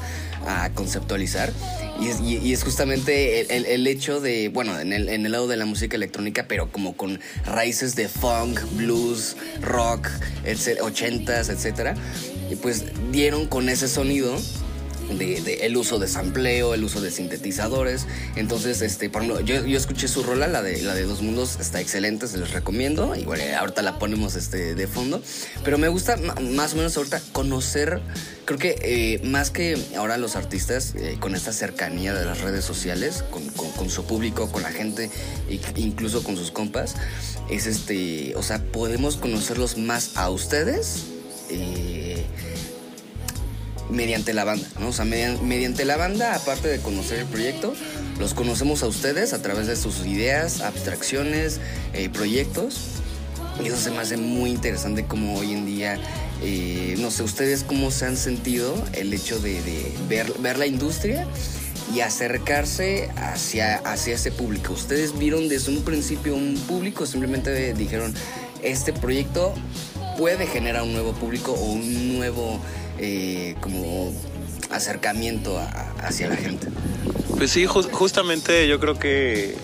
conceptualizar. 0.74 1.52
Y 2.00 2.52
es, 2.52 2.64
justamente 2.64 3.42
el, 3.74 3.88
hecho 3.88 4.22
de, 4.22 4.50
bueno, 4.50 4.80
en 4.80 4.94
el, 4.94 5.32
lado 5.32 5.48
de 5.48 5.58
la 5.58 5.66
música 5.66 5.96
electrónica, 5.96 6.46
pero 6.48 6.72
como 6.72 6.96
con 6.96 7.20
raíces 7.46 7.96
de 7.96 8.08
funk, 8.08 8.62
blues, 8.74 9.36
rock, 9.62 10.08
ochentas, 10.82 11.50
etcétera, 11.50 11.96
y 12.52 12.56
pues 12.56 12.86
dieron 13.12 13.48
con 13.48 13.68
ese 13.68 13.88
sonido 13.88 14.38
de, 15.16 15.66
el 15.66 15.78
uso 15.78 16.00
de 16.00 16.08
sampleo, 16.08 16.74
el 16.74 16.84
uso 16.84 17.02
de 17.02 17.12
sintetizadores. 17.12 18.08
Entonces, 18.36 18.82
este, 18.82 19.10
por 19.10 19.24
ejemplo, 19.24 19.44
yo, 19.44 19.66
yo, 19.66 19.78
escuché 19.78 20.08
su 20.08 20.24
rola, 20.24 20.48
la 20.48 20.62
de 20.62 20.82
la 20.82 20.96
de 20.96 21.04
Dos 21.04 21.22
Mundos, 21.22 21.58
está 21.60 21.82
excelente, 21.82 22.28
se 22.28 22.38
les 22.38 22.52
recomiendo. 22.52 23.16
Igual 23.16 23.42
ahorita 23.54 23.82
la 23.82 24.00
ponemos 24.00 24.36
este, 24.36 24.76
de 24.76 24.88
fondo. 24.88 25.22
Pero 25.64 25.78
me 25.78 25.88
gusta 25.88 26.18
más 26.18 26.74
o 26.74 26.78
menos 26.78 26.96
ahorita 26.98 27.22
conocer, 27.32 28.02
creo 28.46 28.60
que 28.60 28.76
eh, 28.82 29.22
más 29.24 29.52
que 29.52 29.78
ahora 29.98 30.18
los 30.18 30.36
artistas, 30.36 30.94
eh, 30.96 31.18
con 31.20 31.36
esta 31.36 31.54
cercanía 31.54 32.14
de 32.14 32.26
las 32.26 32.42
redes 32.42 32.66
sociales, 32.66 33.24
con, 33.30 33.48
con, 33.50 33.90
su 33.90 34.06
público, 34.06 34.52
con 34.52 34.64
la 34.64 34.72
gente, 34.72 35.10
e 35.50 35.60
incluso 35.78 36.24
con 36.24 36.36
sus 36.36 36.52
compas, 36.52 36.96
es 37.50 37.66
este, 37.68 38.36
o 38.36 38.44
sea, 38.44 38.62
podemos 38.64 39.18
conocerlos 39.18 39.78
más 39.78 40.16
a 40.16 40.30
ustedes. 40.30 41.06
Eh, 41.50 42.07
mediante 43.90 44.34
la 44.34 44.44
banda, 44.44 44.68
¿no? 44.80 44.90
O 44.90 44.94
sea, 44.94 45.06
mediante, 45.06 45.86
la 45.86 45.98
banda, 45.98 46.36
aparte 46.36 46.68
de 46.68 46.80
conocer 46.80 47.20
el 47.20 47.26
proyecto, 47.26 47.74
los 48.20 48.34
conocemos 48.34 48.84
a 48.84 48.88
ustedes 48.88 49.34
a 49.34 49.42
través 49.42 49.68
de 49.68 49.76
sus 49.76 50.06
ideas, 50.06 50.62
abstracciones, 50.62 51.60
eh, 51.94 52.10
proyectos. 52.10 52.80
Y 53.64 53.68
eso 53.68 53.78
se 53.78 53.90
me 53.92 54.00
hace 54.00 54.18
muy 54.18 54.52
interesante 54.52 55.06
como 55.06 55.38
hoy 55.38 55.54
en 55.54 55.66
día, 55.66 55.98
eh, 56.44 56.96
no 57.00 57.10
sé, 57.10 57.24
ustedes 57.24 57.64
cómo 57.64 57.90
se 57.90 58.06
han 58.06 58.18
sentido 58.18 58.76
el 58.94 59.14
hecho 59.14 59.40
de, 59.40 59.60
ver, 60.08 60.58
la 60.58 60.68
industria 60.68 61.28
y 61.94 62.02
acercarse 62.02 63.10
hacia 63.16 63.82
ese 64.14 64.32
público. 64.32 64.74
Ustedes 64.74 65.18
vieron 65.18 65.48
desde 65.48 65.72
un 65.72 65.84
principio 65.84 66.36
un 66.36 66.56
público, 66.68 67.06
simplemente 67.06 67.74
dijeron, 67.74 68.14
este 68.62 68.94
proyecto 68.94 69.54
puede 70.18 70.48
generar 70.48 70.84
un 70.84 70.94
nuevo 70.94 71.14
público 71.14 71.54
o 71.54 71.64
un 71.64 72.18
nuevo 72.18 72.60
eh, 73.00 73.56
como 73.62 74.14
acercamiento 74.72 75.60
hacia 76.00 76.28
la 76.28 76.36
gente. 76.36 76.68
Pues 77.38 77.52
sí, 77.52 77.66
justamente 77.66 78.68
yo 78.68 78.80
creo 78.80 78.98
que, 78.98 79.56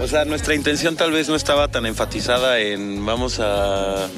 o 0.00 0.06
sea, 0.06 0.24
nuestra 0.24 0.54
intención 0.54 0.96
tal 0.96 1.12
vez 1.12 1.28
no 1.28 1.34
estaba 1.34 1.68
tan 1.68 1.86
enfatizada 1.86 2.60
en 2.60 3.04
vamos 3.04 3.40
a 3.40 4.08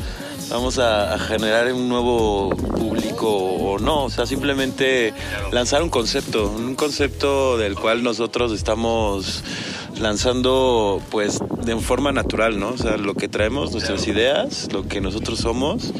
vamos 0.50 0.78
a, 0.78 1.16
generar 1.18 1.72
un 1.72 1.88
nuevo 1.88 2.50
público 2.50 3.28
o 3.30 3.78
no, 3.78 4.04
o 4.04 4.10
sea, 4.10 4.26
simplemente 4.26 5.14
lanzar 5.52 5.82
un 5.82 5.90
concepto, 5.90 6.50
un 6.50 6.74
concepto 6.74 7.56
del 7.56 7.76
cual 7.76 8.02
nosotros 8.02 8.52
estamos 8.52 9.44
lanzando 10.00 11.00
pues 11.10 11.38
de 11.64 11.76
forma 11.76 12.12
natural, 12.12 12.58
¿no? 12.58 12.70
O 12.70 12.78
sea, 12.78 12.96
lo 12.96 13.14
que 13.14 13.28
traemos, 13.28 13.72
nuestras 13.72 14.06
ideas, 14.08 14.72
lo 14.72 14.88
que 14.88 15.00
nosotros 15.00 15.38
somos, 15.38 15.92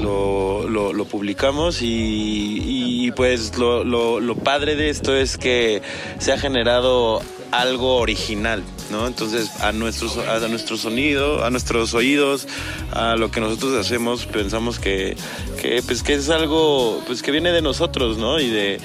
lo, 0.00 0.68
lo, 0.68 1.04
publicamos 1.04 1.78
y, 1.80 3.12
pues 3.16 3.58
lo, 3.58 3.84
lo, 3.84 4.36
padre 4.36 4.76
de 4.76 4.90
esto 4.90 5.16
es 5.16 5.36
que 5.36 5.82
se 6.18 6.32
ha 6.32 6.38
generado 6.38 7.20
algo 7.52 7.96
original, 7.96 8.62
¿no? 8.90 9.06
Entonces 9.06 9.50
a 9.60 9.72
nuestros, 9.72 10.16
a 10.18 10.38
nuestro 10.48 10.76
sonido, 10.76 11.44
a 11.44 11.50
nuestros 11.50 11.94
oídos, 11.94 12.46
a 12.92 13.16
lo 13.16 13.30
que 13.30 13.40
nosotros 13.40 13.74
hacemos, 13.74 14.26
pensamos 14.26 14.78
que, 14.78 15.16
que, 15.60 15.82
pues, 15.82 16.02
que 16.02 16.14
es 16.14 16.30
algo 16.30 17.02
pues, 17.06 17.22
que 17.22 17.30
viene 17.30 17.52
de 17.52 17.62
nosotros, 17.62 18.18
¿no? 18.18 18.40
Y 18.40 18.50
de, 18.50 18.80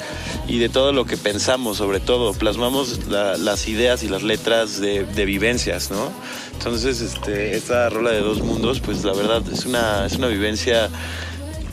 y 0.47 0.59
de 0.59 0.69
todo 0.69 0.93
lo 0.93 1.05
que 1.05 1.17
pensamos, 1.17 1.77
sobre 1.77 1.99
todo. 1.99 2.33
Plasmamos 2.33 3.07
las 3.07 3.67
ideas 3.67 4.03
y 4.03 4.09
las 4.09 4.23
letras 4.23 4.79
de, 4.79 5.03
vivencias, 5.25 5.91
¿no? 5.91 6.11
Entonces, 6.53 7.01
este, 7.01 7.55
esta 7.55 7.89
rola 7.89 8.11
de 8.11 8.21
dos 8.21 8.41
mundos, 8.41 8.79
pues 8.79 9.03
la 9.03 9.13
verdad 9.13 9.43
es 9.51 9.65
una, 9.65 10.05
es 10.05 10.13
una 10.13 10.27
vivencia 10.27 10.89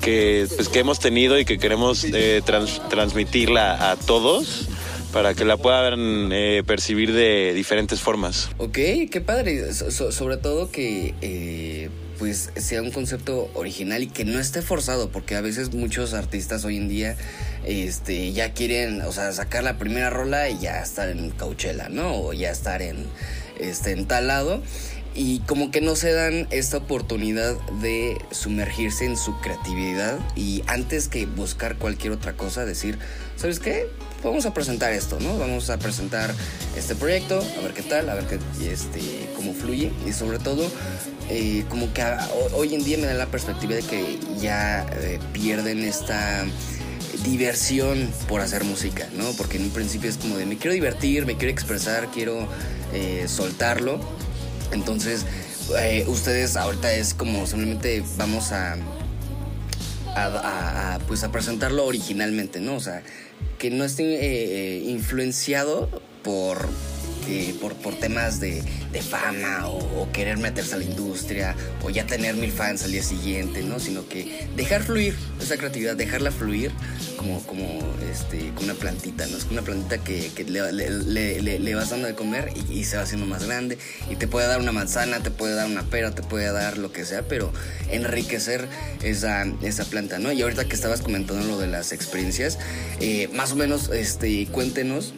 que, 0.00 0.46
pues, 0.56 0.68
que 0.68 0.80
hemos 0.80 0.98
tenido 0.98 1.38
y 1.38 1.44
que 1.44 1.58
queremos 1.58 2.04
eh, 2.04 2.42
transmitirla 2.44 3.90
a 3.90 3.96
todos 3.96 4.68
para 5.12 5.34
que 5.34 5.44
la 5.44 5.56
puedan 5.56 6.32
eh, 6.32 6.62
percibir 6.66 7.12
de 7.12 7.52
diferentes 7.54 8.00
formas. 8.00 8.50
Ok, 8.58 8.78
qué 9.10 9.22
padre. 9.24 9.72
sobre 9.72 10.36
todo 10.36 10.70
que 10.70 11.14
eh, 11.20 11.90
pues 12.18 12.50
sea 12.56 12.82
un 12.82 12.90
concepto 12.90 13.50
original 13.54 14.02
y 14.02 14.06
que 14.06 14.24
no 14.24 14.38
esté 14.38 14.62
forzado, 14.62 15.10
porque 15.10 15.36
a 15.36 15.40
veces 15.40 15.74
muchos 15.74 16.14
artistas 16.14 16.64
hoy 16.64 16.76
en 16.76 16.88
día 16.88 17.16
este, 17.64 18.32
ya 18.32 18.52
quieren, 18.52 19.02
o 19.02 19.12
sea, 19.12 19.32
sacar 19.32 19.64
la 19.64 19.78
primera 19.78 20.10
rola 20.10 20.48
y 20.48 20.58
ya 20.58 20.80
estar 20.80 21.08
en 21.08 21.30
Coachella, 21.30 21.88
¿no? 21.88 22.16
O 22.16 22.32
ya 22.32 22.50
estar 22.50 22.80
en, 22.80 23.06
este, 23.58 23.92
en 23.92 24.06
tal 24.06 24.28
lado 24.28 24.62
y 25.14 25.40
como 25.40 25.70
que 25.70 25.80
no 25.80 25.94
se 25.94 26.12
dan 26.12 26.48
esta 26.50 26.78
oportunidad 26.78 27.60
de 27.82 28.16
sumergirse 28.30 29.04
en 29.04 29.16
su 29.16 29.38
creatividad 29.40 30.18
y 30.36 30.62
antes 30.66 31.08
que 31.08 31.26
buscar 31.26 31.76
cualquier 31.76 32.14
otra 32.14 32.32
cosa 32.34 32.64
decir, 32.64 32.98
¿sabes 33.36 33.60
qué? 33.60 33.88
Vamos 34.22 34.46
a 34.46 34.54
presentar 34.54 34.92
esto, 34.92 35.18
¿no? 35.20 35.36
Vamos 35.36 35.68
a 35.70 35.78
presentar 35.78 36.32
este 36.76 36.94
proyecto, 36.94 37.42
a 37.58 37.62
ver 37.62 37.72
qué 37.72 37.82
tal, 37.82 38.08
a 38.08 38.14
ver 38.14 38.26
qué, 38.26 38.38
este, 38.70 39.00
cómo 39.36 39.52
fluye 39.52 39.92
y 40.06 40.12
sobre 40.12 40.38
todo 40.38 40.64
eh, 41.28 41.64
como 41.68 41.92
que 41.92 42.04
hoy 42.54 42.74
en 42.74 42.84
día 42.84 42.98
me 42.98 43.06
da 43.06 43.14
la 43.14 43.26
perspectiva 43.26 43.74
de 43.74 43.82
que 43.82 44.18
ya 44.40 44.86
eh, 44.92 45.18
pierden 45.32 45.82
esta 45.82 46.44
diversión 47.24 48.10
por 48.28 48.40
hacer 48.40 48.64
música, 48.64 49.08
¿no? 49.16 49.32
Porque 49.32 49.56
en 49.56 49.64
un 49.64 49.70
principio 49.70 50.08
es 50.08 50.16
como 50.16 50.36
de 50.36 50.46
me 50.46 50.56
quiero 50.56 50.74
divertir, 50.74 51.26
me 51.26 51.36
quiero 51.36 51.52
expresar, 51.52 52.08
quiero 52.12 52.48
eh, 52.92 53.24
soltarlo 53.26 54.00
entonces, 54.72 55.26
ustedes 56.06 56.56
ahorita 56.56 56.92
es 56.94 57.14
como 57.14 57.46
simplemente 57.46 58.02
vamos 58.16 58.52
a, 58.52 58.76
a, 60.14 60.98
pues 61.06 61.22
a 61.24 61.30
presentarlo 61.30 61.84
originalmente, 61.84 62.60
¿no? 62.60 62.76
O 62.76 62.80
sea, 62.80 63.02
que 63.58 63.70
no 63.70 63.84
esté 63.84 64.02
eh, 64.02 64.18
eh, 64.22 64.82
influenciado 64.90 65.88
por 66.22 66.68
por, 67.60 67.74
por 67.74 67.94
temas 67.94 68.40
de, 68.40 68.62
fama 69.02 69.66
o, 69.68 70.08
querer 70.12 70.38
meterse 70.38 70.74
a 70.74 70.78
la 70.78 70.84
industria 70.84 71.56
o 71.82 71.90
ya 71.90 72.06
tener 72.06 72.34
mil 72.34 72.52
fans 72.52 72.84
al 72.84 72.92
día 72.92 73.02
siguiente, 73.02 73.62
¿no? 73.62 73.78
Sino 73.78 74.08
que 74.08 74.46
dejar 74.56 74.82
fluir 74.82 75.14
esa 75.40 75.56
creatividad, 75.56 75.96
dejarla 75.96 76.30
fluir 76.30 76.72
como, 77.16 77.42
como 77.42 77.64
este, 78.10 78.52
una 78.62 78.74
plantita, 78.74 79.26
¿no? 79.26 79.36
Es 79.36 79.46
una 79.50 79.62
plantita 79.62 79.98
que, 79.98 80.30
le, 80.46 81.74
vas 81.74 81.90
dando 81.90 82.08
de 82.08 82.14
comer 82.14 82.52
y, 82.70 82.84
se 82.84 82.96
va 82.96 83.04
haciendo 83.04 83.26
más 83.26 83.44
grande 83.44 83.78
y 84.10 84.16
te 84.16 84.26
puede 84.26 84.46
dar 84.46 84.60
una 84.60 84.72
manzana, 84.72 85.22
te 85.22 85.30
puede 85.30 85.54
dar 85.54 85.66
una 85.66 85.84
pera, 85.84 86.14
te 86.14 86.22
puede 86.22 86.50
dar 86.52 86.78
lo 86.78 86.92
que 86.92 87.04
sea, 87.04 87.22
pero 87.22 87.52
enriquecer 87.90 88.68
esa, 89.02 89.44
esa 89.62 89.84
planta, 89.84 90.18
¿no? 90.18 90.32
Y 90.32 90.42
ahorita 90.42 90.66
que 90.66 90.74
estabas 90.74 91.00
comentando 91.00 91.46
lo 91.46 91.58
de 91.58 91.68
las 91.68 91.92
experiencias, 91.92 92.58
eh, 93.00 93.28
más 93.32 93.52
o 93.52 93.56
menos, 93.56 93.88
este, 93.90 94.46
cuéntenos 94.46 95.14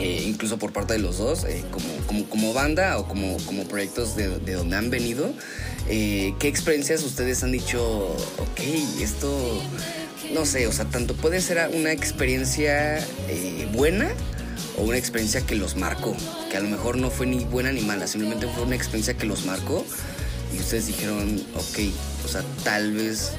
eh, 0.00 0.24
incluso 0.26 0.58
por 0.58 0.72
parte 0.72 0.94
de 0.94 0.98
los 0.98 1.18
dos, 1.18 1.44
eh, 1.44 1.62
como, 1.70 1.86
como, 2.06 2.24
como, 2.30 2.52
banda 2.54 2.98
o 2.98 3.06
como, 3.06 3.36
como 3.44 3.64
proyectos 3.64 4.16
de, 4.16 4.38
de 4.38 4.54
donde 4.54 4.76
han 4.76 4.88
venido, 4.88 5.34
eh, 5.88 6.34
¿qué 6.38 6.48
experiencias 6.48 7.02
ustedes 7.02 7.44
han 7.44 7.52
dicho, 7.52 7.82
ok, 8.38 8.60
esto, 9.00 9.62
no 10.32 10.46
sé, 10.46 10.66
o 10.66 10.72
sea, 10.72 10.86
tanto 10.86 11.14
puede 11.14 11.42
ser 11.42 11.68
una 11.74 11.92
experiencia 11.92 13.06
buena 13.74 14.10
o 14.78 14.84
una 14.84 14.96
experiencia 14.96 15.42
que 15.42 15.54
los 15.54 15.76
marcó, 15.76 16.16
que 16.50 16.56
a 16.56 16.60
lo 16.60 16.68
mejor 16.68 16.96
no 16.96 17.10
fue 17.10 17.26
ni 17.26 17.44
buena 17.44 17.70
ni 17.70 17.82
mala, 17.82 18.06
simplemente 18.06 18.46
fue 18.46 18.64
una 18.64 18.76
experiencia 18.76 19.14
que 19.14 19.26
los 19.26 19.44
marcó 19.44 19.84
y 20.54 20.58
ustedes 20.58 20.86
dijeron, 20.86 21.44
ok, 21.54 21.78
o 22.24 22.28
sea, 22.28 22.42
tal 22.64 22.92
vez 22.92 23.32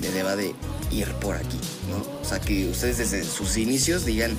le 0.00 0.10
deba 0.12 0.34
de 0.34 0.54
ir 0.90 1.08
por 1.20 1.36
aquí, 1.36 1.58
¿no? 1.90 2.20
O 2.20 2.24
sea, 2.24 2.40
que 2.40 2.68
ustedes 2.68 2.98
desde 2.98 3.24
sus 3.24 3.56
inicios 3.56 4.04
digan, 4.04 4.36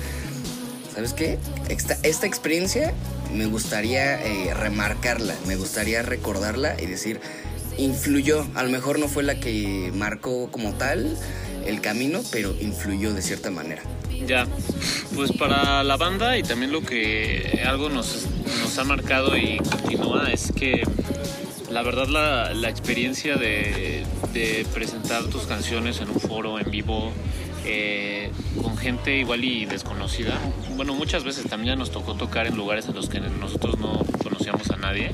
¿sabes 0.96 1.12
qué? 1.12 1.38
Esta, 1.68 2.26
experiencia 2.26 2.94
me 3.34 3.44
gustaría 3.44 4.14
eh, 4.24 4.54
remarcarla, 4.54 5.34
me 5.46 5.54
gustaría 5.56 6.00
recordarla 6.00 6.74
y 6.80 6.86
decir, 6.86 7.20
influyó, 7.76 8.46
a 8.54 8.62
lo 8.62 8.70
mejor 8.70 8.98
no 8.98 9.06
fue 9.06 9.22
la 9.22 9.38
que 9.38 9.92
marcó 9.94 10.50
como 10.50 10.72
tal 10.72 11.18
el 11.66 11.82
camino, 11.82 12.22
pero 12.32 12.56
influyó 12.60 13.12
de 13.12 13.20
cierta 13.20 13.50
manera. 13.50 13.82
Ya, 14.26 14.46
pues 15.14 15.32
para 15.32 15.84
la 15.84 15.98
banda 15.98 16.38
y 16.38 16.42
también 16.42 16.72
lo 16.72 16.80
que 16.80 17.62
algo 17.66 17.90
nos, 17.90 18.26
ha 18.78 18.84
marcado 18.84 19.36
y 19.36 19.58
continúa 19.58 20.30
es 20.32 20.50
que 20.52 20.82
la 21.70 21.82
verdad 21.82 22.08
la, 22.08 22.54
la 22.54 22.70
experiencia 22.70 23.36
de, 23.36 24.02
de 24.32 24.66
presentar 24.72 25.24
tus 25.24 25.42
canciones 25.42 26.00
en 26.00 26.08
un 26.08 26.20
foro 26.20 26.58
en 26.58 26.70
vivo 26.70 27.12
eh, 27.66 28.30
con 28.62 28.76
gente 28.76 29.16
igual 29.16 29.44
y 29.44 29.66
desconocida. 29.66 30.38
Bueno, 30.76 30.94
muchas 30.94 31.24
veces 31.24 31.48
también 31.48 31.78
nos 31.78 31.90
tocó 31.90 32.14
tocar 32.14 32.46
en 32.46 32.56
lugares 32.56 32.88
en 32.88 32.94
los 32.94 33.08
que 33.08 33.20
nosotros 33.20 33.78
no 33.78 34.04
conocíamos 34.22 34.70
a 34.70 34.76
nadie. 34.76 35.12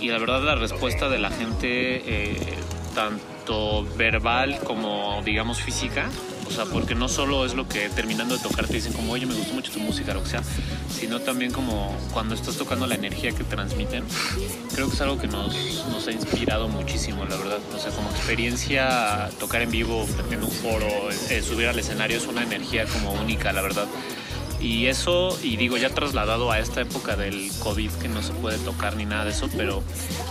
Y 0.00 0.08
la 0.08 0.18
verdad 0.18 0.42
la 0.42 0.54
respuesta 0.54 1.08
de 1.08 1.18
la 1.18 1.30
gente, 1.30 2.02
eh, 2.06 2.54
tanto 2.94 3.86
verbal 3.96 4.58
como 4.64 5.22
digamos 5.24 5.60
física, 5.60 6.10
o 6.52 6.54
sea, 6.54 6.66
porque 6.66 6.94
no 6.94 7.08
solo 7.08 7.46
es 7.46 7.54
lo 7.54 7.66
que 7.66 7.88
terminando 7.88 8.36
de 8.36 8.42
tocar 8.42 8.66
te 8.66 8.74
dicen 8.74 8.92
como, 8.92 9.12
oye, 9.14 9.24
me 9.24 9.32
gustó 9.32 9.54
mucho 9.54 9.72
tu 9.72 9.80
música, 9.80 10.12
que 10.12 10.28
sea, 10.28 10.42
sino 10.94 11.20
también 11.20 11.50
como 11.50 11.96
cuando 12.12 12.34
estás 12.34 12.56
tocando 12.56 12.86
la 12.86 12.94
energía 12.94 13.32
que 13.32 13.42
transmiten. 13.42 14.04
Creo 14.74 14.88
que 14.88 14.94
es 14.94 15.00
algo 15.00 15.18
que 15.18 15.28
nos, 15.28 15.54
nos 15.88 16.06
ha 16.06 16.12
inspirado 16.12 16.68
muchísimo, 16.68 17.24
la 17.24 17.36
verdad. 17.36 17.58
O 17.74 17.78
sea, 17.78 17.90
como 17.92 18.10
experiencia, 18.10 19.30
tocar 19.40 19.62
en 19.62 19.70
vivo 19.70 20.06
en 20.30 20.44
un 20.44 20.50
foro, 20.50 21.10
eh, 21.30 21.40
subir 21.40 21.68
al 21.68 21.78
escenario 21.78 22.18
es 22.18 22.26
una 22.26 22.42
energía 22.42 22.84
como 22.84 23.12
única, 23.12 23.50
la 23.52 23.62
verdad. 23.62 23.86
Y 24.60 24.86
eso, 24.86 25.36
y 25.42 25.56
digo, 25.56 25.78
ya 25.78 25.88
trasladado 25.88 26.52
a 26.52 26.58
esta 26.58 26.82
época 26.82 27.16
del 27.16 27.50
COVID, 27.60 27.90
que 27.92 28.08
no 28.08 28.22
se 28.22 28.32
puede 28.34 28.58
tocar 28.58 28.94
ni 28.96 29.06
nada 29.06 29.24
de 29.24 29.30
eso, 29.30 29.48
pero 29.56 29.82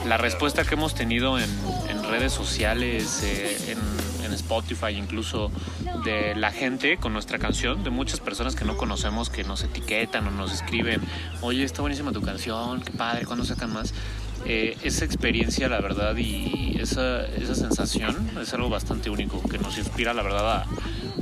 la 0.08 0.18
respuesta 0.18 0.64
que 0.64 0.76
hemos 0.76 0.94
tenido 0.94 1.40
en, 1.40 1.50
en 1.90 2.04
redes 2.04 2.32
sociales, 2.32 3.24
eh, 3.24 3.72
en, 3.72 3.80
Spotify, 4.34 4.92
incluso 4.92 5.52
de 6.04 6.36
la 6.36 6.52
gente 6.52 6.98
con 6.98 7.14
nuestra 7.14 7.40
canción, 7.40 7.84
de 7.84 7.90
muchas 7.90 8.20
personas 8.20 8.56
que 8.56 8.66
no 8.66 8.78
conocemos, 8.78 9.30
que 9.30 9.44
nos 9.44 9.64
etiquetan 9.64 10.28
o 10.28 10.32
nos 10.32 10.54
escriben, 10.54 11.02
oye, 11.42 11.64
está 11.64 11.82
buenísima 11.82 12.12
tu 12.12 12.22
canción, 12.22 12.82
qué 12.82 12.92
padre, 12.92 13.26
¿cuándo 13.26 13.46
sacan 13.46 13.74
más? 13.74 13.94
Eh, 14.46 14.76
esa 14.84 15.06
experiencia, 15.06 15.70
la 15.70 15.80
verdad, 15.82 16.16
y 16.18 16.78
esa, 16.80 17.26
esa 17.28 17.54
sensación 17.54 18.32
es 18.42 18.54
algo 18.54 18.70
bastante 18.70 19.10
único, 19.10 19.42
que 19.48 19.60
nos 19.60 19.78
inspira, 19.78 20.14
la 20.14 20.24
verdad, 20.24 20.52
a, 20.52 20.66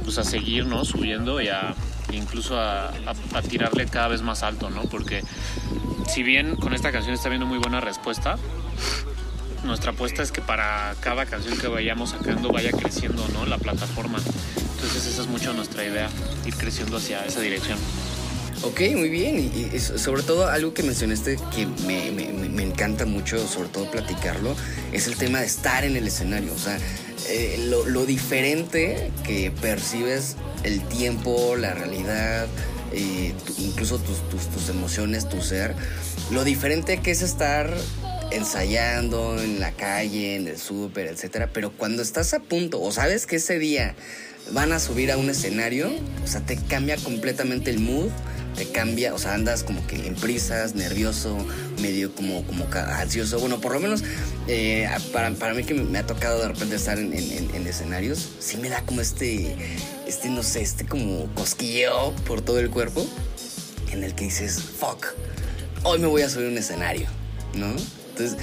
pues, 0.04 0.18
a 0.18 0.24
seguir 0.24 0.66
subiendo 0.84 1.42
y 1.42 1.50
a 1.50 1.76
incluso 2.12 2.58
a, 2.58 2.88
a, 2.88 3.14
a, 3.34 3.42
tirarle 3.42 3.86
cada 3.86 4.08
vez 4.08 4.22
más 4.22 4.42
alto, 4.42 4.70
¿no? 4.70 4.84
Porque 4.84 5.24
si 6.08 6.24
bien 6.24 6.56
con 6.56 6.74
esta 6.74 6.92
canción 6.92 7.14
está 7.14 7.30
viendo 7.30 7.46
muy 7.46 7.60
buena 7.60 7.82
respuesta, 7.82 8.38
nuestra 9.70 9.92
apuesta 9.92 10.22
es 10.22 10.32
que 10.32 10.42
para 10.42 10.96
cada 11.00 11.26
canción 11.26 11.58
que 11.58 11.68
vayamos 11.68 12.10
sacando 12.10 12.52
vaya 12.52 12.72
creciendo, 12.72 13.26
¿no? 13.30 13.46
La 13.46 13.58
plataforma. 13.58 14.20
Entonces 14.76 15.06
esa 15.06 15.22
es 15.22 15.28
mucho 15.28 15.54
nuestra 15.54 15.86
idea, 15.86 16.10
ir 16.46 16.56
creciendo 16.56 16.98
hacia 16.98 17.26
esa 17.26 17.40
dirección. 17.40 17.78
Ok, 18.64 18.82
muy 18.96 19.10
bien. 19.10 19.40
Y, 19.40 19.76
y, 19.76 19.80
sobre 19.80 20.24
todo 20.24 20.50
algo 20.50 20.74
que 20.74 20.84
mencionaste 20.84 21.38
que 21.56 21.66
me, 21.86 22.12
me, 22.12 22.34
me, 22.34 22.64
encanta 22.64 23.06
mucho, 23.06 23.48
sobre 23.48 23.70
todo 23.70 23.90
platicarlo, 23.90 24.56
es 24.92 25.08
el 25.08 25.16
tema 25.16 25.40
de 25.40 25.46
estar 25.46 25.86
en 25.86 25.96
el 25.96 26.08
escenario. 26.08 26.54
O 26.54 26.58
sea, 26.58 26.78
eh, 27.30 27.64
lo, 27.70 27.86
lo, 27.86 28.06
diferente 28.06 29.12
que 29.24 29.52
percibes 29.52 30.36
el 30.64 30.82
tiempo, 30.82 31.56
la 31.56 31.74
realidad, 31.74 32.48
eh, 32.92 33.34
tu, 33.46 33.62
incluso 33.62 33.98
tus, 34.00 34.28
tus, 34.30 34.48
tus 34.48 34.68
emociones, 34.70 35.30
tu 35.30 35.42
ser. 35.42 35.76
Lo 36.32 36.44
diferente 36.44 37.00
que 37.02 37.12
es 37.12 37.22
estar 37.22 37.74
ensayando 38.32 39.42
en 39.42 39.60
la 39.60 39.72
calle, 39.72 40.36
en 40.36 40.48
el 40.48 40.58
súper, 40.58 41.08
etcétera, 41.08 41.50
pero 41.54 41.72
cuando 41.72 42.02
estás 42.02 42.34
a 42.34 42.40
punto 42.40 42.82
o 42.82 42.92
sabes 42.92 43.26
que 43.26 43.38
ese 43.38 43.60
día 43.60 43.96
van 44.52 44.72
a 44.72 44.80
subir 44.80 45.12
a 45.12 45.18
un 45.18 45.30
escenario, 45.30 45.92
o 46.24 46.28
sea, 46.28 46.42
te 46.42 46.56
cambia 46.56 46.98
completamente 46.98 47.72
el 47.72 47.80
mood, 47.80 48.10
te 48.56 48.66
cambia, 48.66 49.14
o 49.14 49.18
sea, 49.18 49.34
andas 49.34 49.64
como 49.64 49.86
que 49.88 50.08
en 50.08 50.16
prisas, 50.16 50.76
nervioso, 50.76 51.38
medio 51.82 52.14
como, 52.14 52.46
como 52.46 52.66
ansioso. 52.74 53.40
Bueno, 53.40 53.62
por 53.62 53.74
lo 53.74 53.80
menos 53.80 54.04
eh, 54.48 54.90
para, 55.14 55.32
para, 55.32 55.54
mí 55.54 55.64
que 55.64 55.74
me 55.74 55.98
ha 56.00 56.06
tocado 56.06 56.42
de 56.42 56.48
repente 56.50 56.76
estar 56.76 56.98
en, 56.98 57.14
en, 57.14 57.56
en, 57.56 57.68
escenarios, 57.68 58.30
sí 58.40 58.58
me 58.58 58.70
da 58.70 58.82
como 58.86 59.02
este, 59.02 59.56
este, 60.08 60.30
no 60.30 60.44
sé, 60.44 60.62
este 60.62 60.86
como 60.86 61.34
cosquilleo 61.36 62.14
por 62.26 62.42
todo 62.42 62.60
el 62.60 62.70
cuerpo, 62.70 63.08
en 63.92 64.04
el 64.04 64.16
que 64.16 64.26
dices, 64.26 64.60
fuck, 64.62 65.06
hoy 65.84 66.00
me 66.00 66.08
voy 66.08 66.24
a 66.24 66.30
subir 66.30 66.48
a 66.48 66.50
un 66.50 66.58
escenario, 66.58 67.08
¿no? 67.54 67.76
Entonces, 68.20 68.38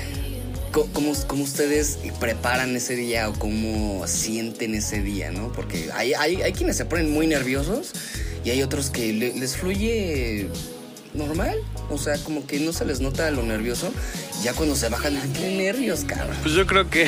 ¿cómo, 0.72 1.12
¿cómo, 1.26 1.44
ustedes 1.44 1.98
preparan 2.18 2.74
ese 2.76 2.96
día 2.96 3.28
o 3.28 3.34
cómo 3.34 4.06
sienten 4.06 4.74
ese 4.74 5.02
día, 5.02 5.30
no? 5.30 5.52
Porque 5.52 5.90
hay, 5.92 6.14
hay, 6.14 6.52
quienes 6.52 6.76
se 6.76 6.86
ponen 6.86 7.10
muy 7.10 7.26
nerviosos 7.26 7.92
y 8.42 8.50
hay 8.50 8.62
otros 8.62 8.88
que 8.88 9.12
le, 9.12 9.34
les 9.34 9.56
fluye 9.56 10.48
normal. 11.12 11.58
O 11.90 11.98
sea, 11.98 12.16
como 12.18 12.46
que 12.46 12.58
no 12.58 12.72
se 12.72 12.86
les 12.86 13.00
nota 13.00 13.30
lo 13.30 13.42
nervioso. 13.42 13.92
Ya 14.42 14.54
cuando 14.54 14.76
se 14.76 14.88
bajan, 14.88 15.14
qué 15.34 15.54
nervios, 15.56 16.04
cabrón. 16.04 16.36
Pues 16.42 16.54
yo 16.54 16.66
creo 16.66 16.88
que. 16.88 17.06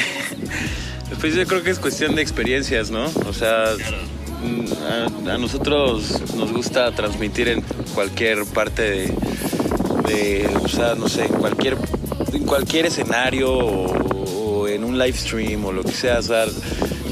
Pues 1.21 1.35
yo 1.35 1.47
creo 1.47 1.63
que 1.63 1.71
es 1.71 1.79
cuestión 1.79 2.15
de 2.17 2.21
experiencias, 2.21 2.91
¿no? 2.91 3.11
O 3.27 3.33
sea, 3.33 3.65
a, 3.71 5.33
a 5.33 5.39
nosotros 5.39 6.21
nos 6.37 6.53
gusta 6.53 6.95
transmitir 6.95 7.49
en 7.49 7.63
cualquier 7.95 8.45
parte 8.45 8.83
de, 8.83 9.15
de, 10.07 10.51
o 10.63 10.69
sea, 10.69 10.95
no 10.95 11.09
sé, 11.09 11.29
cualquier, 11.29 11.77
cualquier 12.49 12.87
escenario 12.87 13.53
o, 13.53 14.63
o, 14.63 14.69
en 14.69 14.83
un 14.83 14.99
live 14.99 15.17
stream 15.17 15.65
o 15.67 15.73
lo 15.73 15.83
que 15.83 15.93
sea. 15.93 16.19
O 16.19 16.23
sea, 16.23 16.47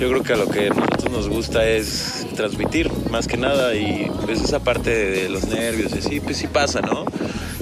yo 0.01 0.09
creo 0.09 0.23
que 0.23 0.33
a 0.33 0.37
lo 0.37 0.49
que 0.49 0.67
a 0.67 0.71
nosotros 0.71 1.11
nos 1.11 1.29
gusta 1.29 1.69
es 1.69 2.27
transmitir 2.35 2.91
más 3.11 3.27
que 3.29 3.37
nada 3.37 3.75
y 3.75 4.11
pues 4.25 4.41
esa 4.43 4.61
parte 4.61 4.91
de, 4.91 5.23
de 5.23 5.29
los 5.29 5.47
nervios 5.47 5.93
y 5.95 5.99
así, 5.99 6.21
pues 6.21 6.39
sí 6.39 6.47
pasa, 6.47 6.81
¿no? 6.81 7.05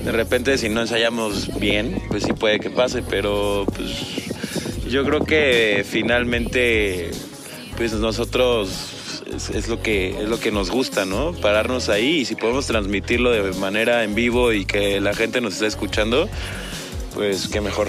De 0.05 0.13
repente 0.13 0.57
si 0.57 0.69
no 0.69 0.83
ensayamos 0.83 1.59
bien, 1.59 2.01
pues 2.09 2.23
sí 2.23 2.33
puede 2.33 2.61
que 2.61 2.71
pase, 2.71 3.03
pero 3.03 3.67
pues 3.75 3.91
yo 4.89 5.05
creo 5.05 5.25
que 5.25 5.85
finalmente 5.89 7.11
pues 7.77 7.93
nosotros 7.95 9.23
es, 9.35 9.51
es, 9.51 9.69
lo 9.69 9.83
que 9.83 10.11
es 10.11 10.29
lo 10.29 10.39
que 10.39 10.53
nos 10.53 10.71
gusta, 10.71 11.05
¿no? 11.05 11.33
Pararnos 11.33 11.89
ahí 11.89 12.21
y 12.21 12.25
si 12.25 12.37
podemos 12.37 12.67
transmitirlo 12.67 13.31
de 13.31 13.53
manera 13.59 14.05
en 14.05 14.15
vivo 14.15 14.53
y 14.53 14.65
que 14.65 15.01
la 15.01 15.15
gente 15.15 15.41
nos 15.41 15.55
esté 15.55 15.67
escuchando, 15.67 16.29
pues 17.15 17.49
qué 17.49 17.61
mejor. 17.61 17.89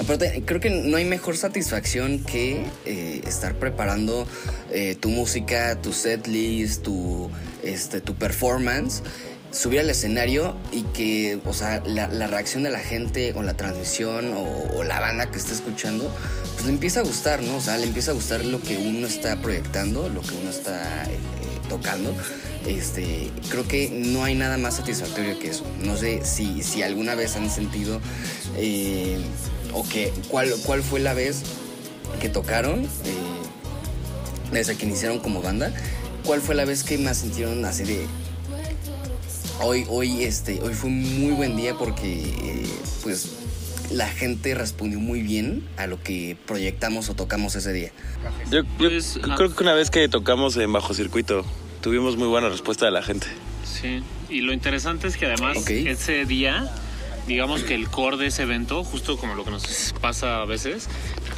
Aparte, 0.00 0.42
creo 0.44 0.60
que 0.60 0.70
no 0.70 0.98
hay 0.98 1.04
mejor 1.04 1.36
satisfacción 1.36 2.18
que 2.20 2.66
eh, 2.84 3.22
estar 3.26 3.54
preparando 3.54 4.26
eh, 4.70 4.94
tu 4.94 5.08
música, 5.08 5.80
tu 5.80 5.92
setlist, 5.92 6.82
tu, 6.82 7.30
este, 7.62 8.00
tu 8.00 8.14
performance, 8.14 9.02
subir 9.50 9.80
al 9.80 9.88
escenario 9.88 10.54
y 10.70 10.82
que, 10.82 11.40
o 11.46 11.54
sea, 11.54 11.82
la, 11.86 12.08
reacción 12.26 12.62
de 12.62 12.70
la 12.70 12.80
gente 12.80 13.32
o 13.34 13.42
la 13.42 13.54
transmisión 13.54 14.34
o, 14.34 14.76
o, 14.76 14.84
la 14.84 15.00
banda 15.00 15.30
que 15.30 15.38
está 15.38 15.54
escuchando, 15.54 16.14
pues 16.54 16.66
le 16.66 16.72
empieza 16.72 17.00
a 17.00 17.02
gustar, 17.04 17.42
¿no? 17.42 17.56
O 17.56 17.60
sea, 17.60 17.78
le 17.78 17.86
empieza 17.86 18.10
a 18.10 18.14
gustar 18.14 18.44
lo 18.44 18.60
que 18.60 18.76
uno 18.76 19.06
está 19.06 19.40
proyectando, 19.40 20.08
lo 20.10 20.20
que 20.20 20.34
uno 20.34 20.50
está 20.50 21.04
eh, 21.04 21.18
tocando. 21.68 22.14
Este, 22.66 23.30
creo 23.48 23.66
que 23.68 23.90
no 23.90 24.24
hay 24.24 24.34
nada 24.34 24.58
más 24.58 24.76
satisfactorio 24.76 25.38
que 25.38 25.48
eso. 25.48 25.64
No 25.84 25.96
sé 25.96 26.24
si, 26.24 26.62
si 26.62 26.82
alguna 26.82 27.14
vez 27.14 27.36
han 27.36 27.48
sentido 27.48 28.00
eh, 28.56 29.18
o 29.72 29.86
que 29.88 30.12
cuál, 30.28 30.52
cuál 30.64 30.82
fue 30.82 31.00
la 31.00 31.14
vez 31.14 31.42
que 32.20 32.28
tocaron 32.28 32.84
eh, 32.84 32.88
desde 34.52 34.76
que 34.76 34.86
iniciaron 34.86 35.18
como 35.20 35.42
banda. 35.42 35.72
¿Cuál 36.24 36.40
fue 36.40 36.56
la 36.56 36.64
vez 36.64 36.82
que 36.82 36.98
más 36.98 37.18
sintieron 37.18 37.64
así 37.64 37.84
de 37.84 38.06
hoy 39.62 39.86
hoy 39.88 40.24
este 40.24 40.60
hoy 40.60 40.74
fue 40.74 40.90
un 40.90 41.20
muy 41.20 41.32
buen 41.32 41.56
día 41.56 41.74
porque 41.78 42.12
eh, 42.14 42.66
pues 43.02 43.30
la 43.90 44.08
gente 44.08 44.54
respondió 44.54 44.98
muy 44.98 45.22
bien 45.22 45.66
a 45.76 45.86
lo 45.86 46.02
que 46.02 46.36
proyectamos 46.46 47.08
o 47.08 47.14
tocamos 47.14 47.54
ese 47.54 47.72
día. 47.72 47.92
Yo, 48.50 48.62
yo 48.80 49.36
creo 49.36 49.54
que 49.54 49.62
una 49.62 49.74
vez 49.74 49.90
que 49.90 50.08
tocamos 50.08 50.56
en 50.56 50.72
bajo 50.72 50.92
circuito 50.92 51.44
tuvimos 51.86 52.16
muy 52.16 52.26
buena 52.26 52.48
respuesta 52.48 52.84
de 52.84 52.90
la 52.90 53.00
gente. 53.00 53.28
Sí, 53.62 54.02
y 54.28 54.40
lo 54.40 54.52
interesante 54.52 55.06
es 55.06 55.16
que 55.16 55.26
además 55.26 55.58
okay. 55.58 55.86
ese 55.86 56.24
día, 56.24 56.68
digamos 57.28 57.62
que 57.62 57.76
el 57.76 57.88
core 57.88 58.16
de 58.16 58.26
ese 58.26 58.42
evento, 58.42 58.82
justo 58.82 59.16
como 59.16 59.36
lo 59.36 59.44
que 59.44 59.52
nos 59.52 59.94
pasa 60.00 60.42
a 60.42 60.46
veces, 60.46 60.88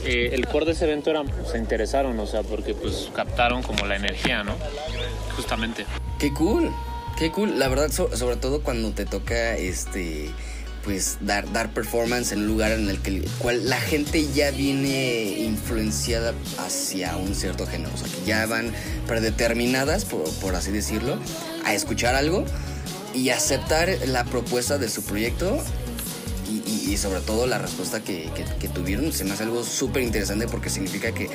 eh, 0.07 0.31
el 0.33 0.47
core 0.47 0.65
de 0.65 0.73
ese 0.73 0.87
evento 0.87 1.11
era, 1.11 1.23
se 1.53 1.59
interesaron, 1.59 2.19
o 2.19 2.27
sea, 2.27 2.45
porque 2.45 2.73
pues 2.73 3.11
captaron 3.15 3.63
como 3.63 3.85
la 3.85 3.97
energía, 3.97 4.43
¿no? 4.43 4.57
Justamente. 5.37 5.85
Qué 6.19 6.33
cool, 6.33 6.73
qué 7.19 7.31
cool. 7.31 7.59
La 7.59 7.69
verdad, 7.69 7.91
so, 7.91 8.17
sobre 8.17 8.37
todo 8.37 8.63
cuando 8.63 8.93
te 8.93 9.05
toca 9.05 9.55
este 9.55 10.31
pues 10.89 11.19
dar, 11.21 11.53
dar 11.53 11.75
performance 11.75 12.33
en 12.33 12.39
un 12.39 12.47
lugar 12.47 12.73
en 12.73 12.89
el 12.89 12.99
que 13.01 13.21
cual 13.41 13.69
la 13.69 13.79
gente 13.79 14.27
ya 14.33 14.51
viene 14.51 15.39
influenciada 15.39 16.33
hacia 16.57 17.15
un 17.19 17.35
cierto 17.35 17.67
género, 17.67 17.93
o 17.95 17.99
sea 17.99 18.09
que 18.09 18.25
ya 18.25 18.47
van 18.47 18.73
predeterminadas, 19.07 20.07
por, 20.07 20.25
por 20.37 20.55
así 20.55 20.71
decirlo, 20.71 21.19
a 21.67 21.75
escuchar 21.75 22.15
algo 22.15 22.47
y 23.13 23.29
aceptar 23.29 23.91
la 24.07 24.25
propuesta 24.25 24.79
de 24.79 24.89
su 24.89 25.03
proyecto 25.03 25.63
y, 26.51 26.91
y, 26.91 26.97
sobre 26.97 27.21
todo 27.21 27.47
la 27.47 27.59
respuesta 27.59 28.01
que, 28.01 28.31
que, 28.35 28.47
que, 28.59 28.69
tuvieron 28.69 29.13
se 29.13 29.25
me 29.25 29.33
hace 29.33 29.43
algo 29.43 29.65
súper 29.65 30.03
interesante 30.03 30.49
porque 30.49 30.71
significa 30.71 31.13
que 31.13 31.29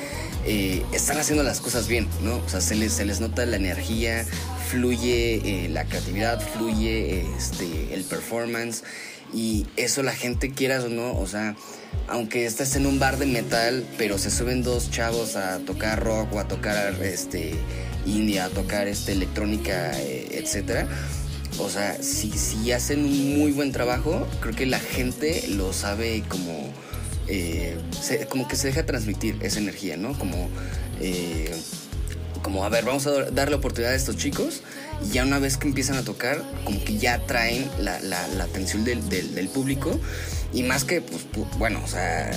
eh, 0.44 0.82
están 0.92 1.18
haciendo 1.18 1.44
las 1.44 1.60
cosas 1.60 1.86
bien, 1.86 2.08
¿no? 2.24 2.38
O 2.38 2.48
sea, 2.48 2.60
se 2.60 2.74
les, 2.74 2.92
se 2.92 3.04
les 3.04 3.20
nota 3.20 3.46
la 3.46 3.54
energía, 3.54 4.26
fluye 4.68 5.36
eh, 5.44 5.68
la 5.68 5.84
creatividad, 5.84 6.40
fluye 6.40 7.24
este, 7.38 7.94
el 7.94 8.02
performance 8.02 8.82
Y 9.34 9.66
eso 9.76 10.02
la 10.02 10.12
gente 10.12 10.52
quieras 10.52 10.84
o 10.84 10.88
no, 10.88 11.18
o 11.18 11.26
sea, 11.26 11.56
aunque 12.08 12.46
estés 12.46 12.76
en 12.76 12.86
un 12.86 12.98
bar 12.98 13.18
de 13.18 13.26
metal, 13.26 13.84
pero 13.98 14.16
se 14.18 14.30
suben 14.30 14.62
dos 14.62 14.90
chavos 14.90 15.36
a 15.36 15.58
tocar 15.58 16.02
rock 16.02 16.32
o 16.34 16.38
a 16.38 16.46
tocar 16.46 16.94
este 17.02 17.54
indie, 18.06 18.40
a 18.40 18.48
tocar 18.48 18.86
este 18.86 19.12
electrónica, 19.12 19.98
eh, 20.00 20.28
etcétera. 20.32 20.86
O 21.58 21.68
sea, 21.68 22.02
si, 22.02 22.30
si 22.30 22.72
hacen 22.72 23.04
un 23.04 23.38
muy 23.38 23.52
buen 23.52 23.72
trabajo, 23.72 24.26
creo 24.40 24.54
que 24.54 24.66
la 24.66 24.80
gente 24.80 25.44
lo 25.48 25.72
sabe 25.72 26.22
como 26.28 26.72
eh, 27.26 27.78
como 28.28 28.46
que 28.48 28.56
se 28.56 28.68
deja 28.68 28.84
transmitir 28.84 29.38
esa 29.40 29.58
energía, 29.58 29.96
¿no? 29.96 30.12
Como, 30.18 30.48
eh, 31.00 31.54
como, 32.42 32.64
a 32.64 32.68
ver, 32.68 32.84
vamos 32.84 33.06
a 33.06 33.30
darle 33.30 33.56
oportunidad 33.56 33.92
a 33.92 33.96
estos 33.96 34.16
chicos 34.16 34.62
y 35.04 35.12
ya 35.12 35.24
una 35.24 35.38
vez 35.38 35.56
que 35.56 35.68
empiezan 35.68 35.96
a 35.96 36.02
tocar, 36.02 36.42
como 36.64 36.82
que 36.84 36.98
ya 36.98 37.24
traen 37.26 37.68
la, 37.78 37.96
atención 38.42 38.84
del, 38.84 39.48
público 39.48 39.98
y 40.52 40.62
más 40.62 40.84
que, 40.84 41.00
pues, 41.00 41.26
bueno, 41.58 41.80
o 41.84 41.88
sea, 41.88 42.30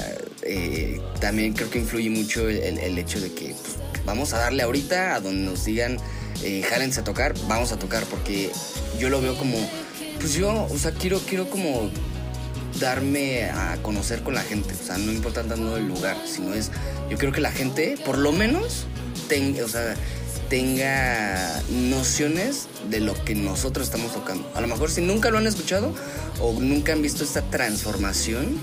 eh, 0.43 0.99
también 1.19 1.53
creo 1.53 1.69
que 1.69 1.79
influye 1.79 2.09
mucho 2.09 2.49
el, 2.49 2.97
hecho 2.97 3.19
de 3.19 3.31
que 3.31 3.47
pues, 3.47 4.05
vamos 4.05 4.33
a 4.33 4.39
darle 4.39 4.63
ahorita 4.63 5.15
a 5.15 5.19
donde 5.19 5.41
nos 5.41 5.65
digan, 5.65 5.97
eh, 6.43 6.63
a 6.71 7.03
tocar, 7.03 7.33
vamos 7.47 7.71
a 7.71 7.79
tocar, 7.79 8.03
porque 8.05 8.51
yo 8.99 9.09
lo 9.09 9.21
veo 9.21 9.37
como, 9.37 9.57
pues 10.19 10.33
yo, 10.33 10.67
o 10.69 10.77
sea, 10.77 10.91
quiero, 10.91 11.19
quiero 11.19 11.49
como 11.49 11.89
darme 12.79 13.45
a 13.45 13.77
conocer 13.81 14.21
con 14.21 14.33
la 14.33 14.41
gente. 14.41 14.73
O 14.73 14.85
sea, 14.85 14.97
no 14.97 15.11
importa 15.11 15.43
tanto 15.43 15.77
el 15.77 15.87
lugar, 15.87 16.17
sino 16.25 16.53
es, 16.53 16.71
yo 17.09 17.17
creo 17.17 17.31
que 17.31 17.41
la 17.41 17.51
gente, 17.51 17.97
por 18.05 18.17
lo 18.17 18.31
menos, 18.31 18.85
tenga, 19.27 19.63
o 19.65 19.67
sea, 19.67 19.95
tenga 20.49 21.61
nociones 21.69 22.67
de 22.89 22.99
lo 22.99 23.13
que 23.25 23.35
nosotros 23.35 23.87
estamos 23.87 24.13
tocando. 24.13 24.49
A 24.55 24.61
lo 24.61 24.67
mejor 24.67 24.89
si 24.89 25.01
nunca 25.01 25.29
lo 25.29 25.37
han 25.37 25.47
escuchado 25.47 25.93
o 26.39 26.53
nunca 26.53 26.93
han 26.93 27.01
visto 27.01 27.23
esta 27.23 27.41
transformación 27.41 28.57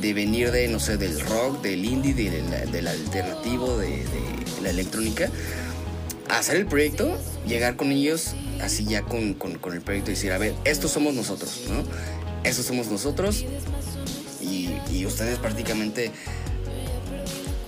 de 0.00 0.14
venir 0.14 0.50
de, 0.50 0.68
no 0.68 0.80
sé, 0.80 0.96
del 0.96 1.20
rock, 1.20 1.62
del 1.62 1.84
indie, 1.84 2.14
del, 2.14 2.86
alternativo, 2.86 3.76
de, 3.76 4.02
la 4.62 4.70
electrónica, 4.70 5.30
hacer 6.28 6.56
el 6.56 6.66
proyecto, 6.66 7.16
llegar 7.46 7.76
con 7.76 7.92
ellos 7.92 8.34
así 8.62 8.84
ya 8.84 9.02
con, 9.02 9.36
el 9.40 9.80
proyecto 9.80 10.10
y 10.10 10.14
decir, 10.14 10.32
a 10.32 10.38
ver, 10.38 10.54
estos 10.64 10.90
somos 10.90 11.14
nosotros, 11.14 11.62
¿no? 11.68 11.84
Eso 12.44 12.62
somos 12.62 12.88
nosotros 12.88 13.44
y, 14.40 14.68
ustedes 15.06 15.38
prácticamente 15.38 16.10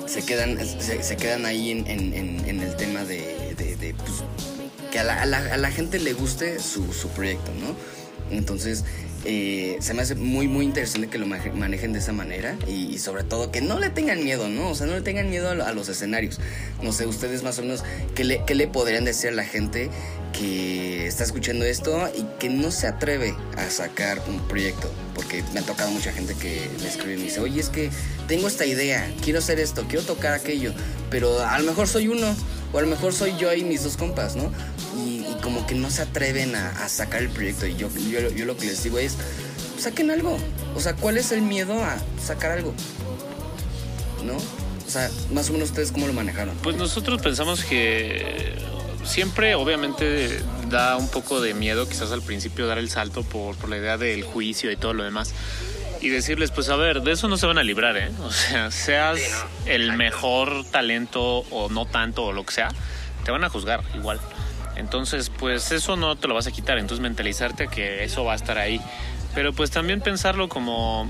se 0.07 0.23
quedan, 0.23 0.59
se, 0.59 1.17
quedan 1.17 1.47
ahí 1.47 1.71
en, 1.71 2.61
el 2.61 2.77
tema 2.77 3.05
de, 3.05 3.50
pues, 3.97 4.23
que 4.91 4.99
a 4.99 5.27
la, 5.27 5.71
gente 5.71 5.99
le 5.99 6.13
guste 6.13 6.59
su, 6.61 6.85
proyecto, 7.15 7.53
¿no? 7.55 7.77
Entonces, 8.35 8.85
eh, 9.25 9.77
se 9.81 9.93
me 9.93 10.03
hace 10.03 10.15
muy, 10.15 10.49
muy 10.49 10.65
interesante 10.65 11.09
que 11.09 11.19
lo 11.19 11.27
manejen 11.27 11.93
de 11.93 11.99
esa 11.99 12.13
manera 12.13 12.57
y, 12.67 12.99
sobre 12.99 13.23
todo 13.23 13.51
que 13.51 13.61
no 13.61 13.79
le 13.79 13.91
tengan 13.91 14.25
miedo, 14.25 14.49
¿no? 14.49 14.71
O 14.71 14.75
sea, 14.75 14.87
no 14.87 14.95
le 14.95 15.03
tengan 15.03 15.29
miedo 15.29 15.51
a, 15.51 15.73
los 15.73 15.89
escenarios. 15.89 16.41
No 16.83 16.93
sé, 16.93 17.07
ustedes 17.07 17.43
más 17.43 17.59
o 17.59 17.63
menos, 17.63 17.85
¿qué 18.15 18.25
le, 18.25 18.45
qué 18.47 18.55
le 18.55 18.67
podrían 18.67 19.05
decir 19.05 19.31
a 19.31 19.33
la 19.33 19.45
gente 19.45 19.91
que 20.33 21.07
está 21.07 21.25
escuchando 21.25 21.65
esto 21.65 22.09
y 22.17 22.25
que 22.39 22.49
no 22.49 22.71
se 22.71 22.87
atreve 22.87 23.35
a 23.57 23.69
sacar 23.69 24.23
un 24.29 24.41
proyecto, 24.49 24.91
porque 25.15 25.43
me 25.53 25.61
ha 25.61 25.63
tocado 25.63 25.91
mucha 25.91 26.13
gente 26.13 26.35
que 26.35 26.71
me 26.81 26.89
escribe 26.89 27.15
y 27.15 27.19
me 27.19 27.25
dice, 27.25 27.41
oye, 27.41 27.61
es 27.61 27.69
que 27.69 27.91
tengo 28.27 28.49
esta 28.49 28.65
idea, 28.65 29.07
quiero 29.23 29.41
hacer 29.41 29.61
esto, 29.61 29.85
quiero 29.89 30.05
tocar 30.05 30.33
aquello, 30.33 30.73
pero 31.11 31.41
a 31.41 31.59
lo 31.59 31.65
mejor 31.65 31.89
soy 31.89 32.09
uno, 32.09 32.35
o 32.73 32.79
a 32.79 32.83
lo 32.83 32.87
mejor 32.87 33.13
soy 33.13 33.37
yo 33.37 33.53
y 33.53 33.65
mis 33.65 33.83
dos 33.83 33.97
compas, 33.97 34.37
¿no? 34.37 34.53
Como 35.43 35.67
que 35.67 35.75
no 35.75 35.91
se 35.91 36.03
atreven 36.03 36.55
a, 36.55 36.89
sacar 36.89 37.23
el 37.23 37.31
proyecto. 37.31 37.67
Y 37.67 37.77
yo, 37.77 37.89
yo, 38.11 38.31
yo 38.31 38.45
lo 38.45 38.57
que 38.57 38.67
les 38.67 38.83
digo 38.83 38.99
es, 38.99 39.17
saquen 39.79 40.11
algo. 40.11 40.39
O 40.75 40.81
sea, 40.81 40.95
¿cuál 40.95 41.19
es 41.19 41.33
el 41.33 41.43
miedo 41.43 41.83
a 41.83 41.97
sacar 42.23 42.53
algo? 42.53 42.75
¿No? 44.25 44.37
O 44.37 44.91
sea, 44.91 45.09
más 45.33 45.49
o 45.51 45.53
menos 45.53 45.71
ustedes 45.71 45.93
cómo 45.93 46.07
lo 46.07 46.13
manejaron. 46.13 46.57
Pues 46.63 46.77
nosotros 46.77 47.23
pensamos 47.23 47.65
que 47.65 48.55
siempre 49.05 49.55
obviamente 49.55 50.41
da 50.69 50.97
un 50.97 51.09
poco 51.09 51.41
de 51.41 51.55
miedo 51.55 51.89
quizás 51.89 52.13
al 52.13 52.23
principio 52.23 52.67
dar 52.67 52.79
el 52.79 52.91
salto 52.91 53.23
por, 53.23 53.57
por, 53.57 53.71
la 53.71 53.77
idea 53.77 53.97
del 53.97 54.23
juicio 54.23 54.71
y 54.71 54.77
todo 54.77 54.95
lo 54.95 55.05
demás. 55.05 55.33
Y 56.01 56.09
decirles, 56.09 56.51
pues 56.51 56.69
a 56.71 56.77
ver, 56.77 57.03
de 57.03 57.13
eso 57.13 57.29
no 57.29 57.37
se 57.37 57.47
van 57.47 57.59
a 57.59 57.63
librar, 57.63 57.97
¿eh? 57.97 58.11
O 58.23 58.31
sea, 58.33 58.71
seas 58.71 59.21
el 59.67 59.93
mejor 59.93 60.65
talento 60.65 61.45
o 61.51 61.69
no 61.69 61.87
tanto 61.87 62.25
o 62.25 62.33
lo 62.33 62.45
que 62.45 62.55
sea, 62.55 62.71
te 63.25 63.31
van 63.31 63.45
a 63.45 63.51
juzgar 63.51 63.85
igual. 63.95 64.19
Entonces, 64.81 65.31
pues 65.31 65.71
eso 65.71 65.97
no 65.97 66.17
te 66.17 66.27
lo 66.27 66.35
vas 66.35 66.47
a 66.47 66.51
quitar, 66.51 66.79
entonces 66.79 67.03
mentalizarte 67.03 67.69
que 67.69 68.03
eso 68.03 68.25
va 68.25 68.33
a 68.33 68.37
estar 68.37 68.59
ahí. 68.59 68.81
Pero 69.35 69.53
pues 69.53 69.71
también 69.71 70.01
pensarlo 70.01 70.49
como, 70.49 71.09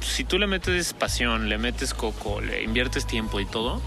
si 0.00 0.24
tú 0.24 0.38
le 0.38 0.46
metes 0.46 0.92
pasión, 0.92 1.48
le 1.48 1.58
metes 1.58 1.94
coco, 1.94 2.40
le 2.40 2.62
inviertes 2.62 3.06
tiempo 3.06 3.40
y 3.40 3.46
todo, 3.46 3.82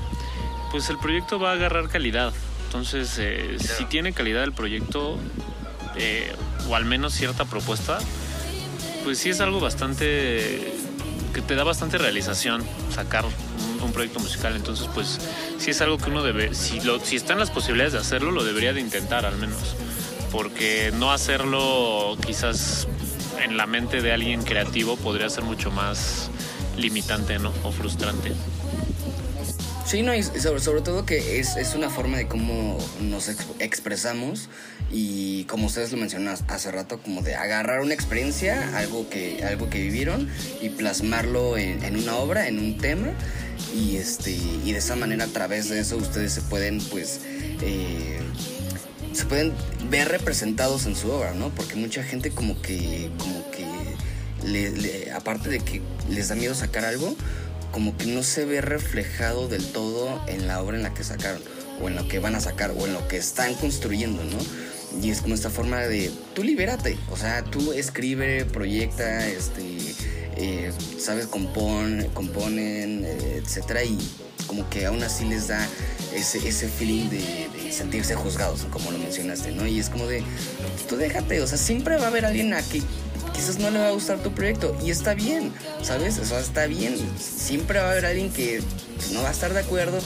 pues 0.71 0.89
el 0.89 0.97
proyecto 0.97 1.39
va 1.39 1.51
a 1.51 1.53
agarrar 1.53 1.87
calidad. 1.87 2.33
Entonces, 2.65 3.17
eh, 3.19 3.57
si 3.59 3.85
tiene 3.85 4.13
calidad 4.13 4.43
el 4.43 4.53
proyecto, 4.53 5.17
eh, 5.95 6.33
o 6.69 6.75
al 6.75 6.85
menos 6.85 7.13
cierta 7.13 7.45
propuesta, 7.45 7.99
pues 9.03 9.19
sí 9.19 9.29
es 9.29 9.41
algo 9.41 9.59
bastante 9.59 10.73
que 11.33 11.41
te 11.41 11.55
da 11.55 11.63
bastante 11.63 11.97
realización 11.97 12.63
sacar 12.93 13.25
un, 13.81 13.91
proyecto 13.93 14.19
musical. 14.19 14.55
Entonces, 14.55 14.87
pues 14.93 15.19
sí 15.57 15.71
es 15.71 15.81
algo 15.81 15.97
que 15.97 16.09
uno 16.09 16.23
debe, 16.23 16.53
si, 16.53 16.81
lo, 16.81 16.99
si 16.99 17.15
están 17.15 17.39
las 17.39 17.51
posibilidades 17.51 17.93
de 17.93 17.99
hacerlo, 17.99 18.31
lo 18.31 18.43
debería 18.43 18.73
de 18.73 18.81
intentar 18.81 19.25
al 19.25 19.37
menos. 19.37 19.75
Porque 20.31 20.91
no 20.97 21.11
hacerlo 21.11 22.17
quizás 22.25 22.87
en 23.43 23.57
la 23.57 23.65
mente 23.65 24.01
de 24.01 24.13
alguien 24.13 24.43
creativo 24.43 24.95
podría 24.95 25.29
ser 25.29 25.43
mucho 25.43 25.71
más 25.71 26.29
limitante, 26.77 27.39
¿no? 27.39 27.51
O 27.63 27.71
frustrante. 27.71 28.31
Sí, 29.85 30.03
no, 30.03 30.15
y 30.15 30.23
sobre, 30.23 30.81
todo 30.81 31.05
que 31.05 31.39
es, 31.39 31.57
es, 31.57 31.75
una 31.75 31.89
forma 31.89 32.17
de 32.17 32.27
cómo 32.27 32.77
nos 33.01 33.29
expresamos 33.59 34.47
y 34.89 35.43
como 35.45 35.67
ustedes 35.67 35.91
lo 35.91 35.97
mencionaron 35.97 36.39
hace 36.47 36.71
rato, 36.71 36.99
como 37.01 37.21
de 37.21 37.35
agarrar 37.35 37.81
una 37.81 37.93
experiencia, 37.93 38.77
algo 38.77 39.09
que, 39.09 39.43
algo 39.43 39.69
que 39.69 39.79
vivieron 39.79 40.29
y 40.61 40.69
plasmarlo 40.69 41.57
en, 41.57 41.83
en 41.83 41.97
una 41.97 42.15
obra, 42.15 42.47
en 42.47 42.59
un 42.59 42.77
tema 42.77 43.07
y, 43.75 43.97
este, 43.97 44.31
y 44.31 44.71
de 44.71 44.77
esa 44.77 44.95
manera 44.95 45.25
a 45.25 45.27
través 45.27 45.69
de 45.69 45.79
eso 45.79 45.97
ustedes 45.97 46.33
se 46.33 46.41
pueden 46.41 46.79
pues... 46.79 47.19
Eh, 47.61 48.19
se 49.13 49.25
pueden 49.25 49.53
ver 49.89 50.07
representados 50.07 50.85
en 50.85 50.95
su 50.95 51.11
obra, 51.11 51.33
¿no? 51.33 51.49
Porque 51.49 51.75
mucha 51.75 52.01
gente 52.01 52.31
como 52.31 52.61
que, 52.61 53.09
como 53.17 53.51
que, 53.51 53.65
le, 54.47 55.11
aparte 55.11 55.49
de 55.49 55.59
que 55.59 55.81
les 56.09 56.29
da 56.29 56.35
miedo 56.35 56.55
sacar 56.55 56.85
algo, 56.85 57.15
como 57.71 57.97
que 57.97 58.05
no 58.05 58.23
se 58.23 58.45
ve 58.45 58.61
reflejado 58.61 59.47
del 59.47 59.65
todo 59.71 60.21
en 60.27 60.47
la 60.47 60.61
obra 60.61 60.77
en 60.77 60.83
la 60.83 60.93
que 60.93 61.03
sacaron, 61.03 61.41
o 61.81 61.87
en 61.87 61.95
lo 61.95 62.07
que 62.07 62.19
van 62.19 62.35
a 62.35 62.39
sacar, 62.39 62.71
o 62.71 62.85
en 62.85 62.93
lo 62.93 63.07
que 63.07 63.17
están 63.17 63.53
construyendo, 63.55 64.23
¿no? 64.23 65.01
Y 65.01 65.09
es 65.09 65.21
como 65.21 65.35
esta 65.35 65.49
forma 65.49 65.79
de, 65.79 66.11
tú 66.35 66.43
libérate, 66.43 66.97
o 67.09 67.17
sea, 67.17 67.43
tú 67.43 67.71
escribe, 67.71 68.45
proyecta, 68.45 69.25
este, 69.27 69.61
eh, 70.35 70.71
sabes, 70.99 71.27
compon, 71.27 72.07
componen, 72.13 73.05
etcétera, 73.05 73.83
y 73.83 73.97
como 74.47 74.69
que 74.69 74.85
aún 74.85 75.01
así 75.01 75.23
les 75.25 75.47
da 75.47 75.65
ese, 76.13 76.45
ese 76.45 76.67
feeling 76.67 77.09
de, 77.09 77.71
sentirse 77.71 78.15
juzgados, 78.15 78.67
como 78.69 78.91
lo 78.91 78.97
mencionaste, 78.97 79.53
¿no? 79.53 79.65
Y 79.65 79.79
es 79.79 79.89
como 79.89 80.05
de, 80.05 80.21
tú 80.89 80.97
déjate, 80.97 81.39
o 81.39 81.47
sea, 81.47 81.57
siempre 81.57 81.95
va 81.95 82.03
a 82.03 82.07
haber 82.07 82.25
alguien 82.25 82.53
aquí 82.53 82.83
quizás 83.33 83.59
no 83.59 83.69
le 83.69 83.79
va 83.79 83.87
a 83.87 83.91
gustar 83.91 84.19
tu 84.19 84.31
proyecto 84.31 84.75
y 84.83 84.91
está 84.91 85.13
bien, 85.13 85.51
¿sabes? 85.81 86.19
O 86.19 86.25
sea, 86.25 86.39
está 86.39 86.65
bien. 86.67 86.95
Siempre 87.19 87.79
va 87.79 87.87
a 87.87 87.91
haber 87.91 88.05
alguien 88.05 88.31
que 88.31 88.61
pues, 88.95 89.11
no 89.11 89.21
va 89.23 89.29
a 89.29 89.31
estar 89.31 89.53
de 89.53 89.59
acuerdo. 89.59 89.99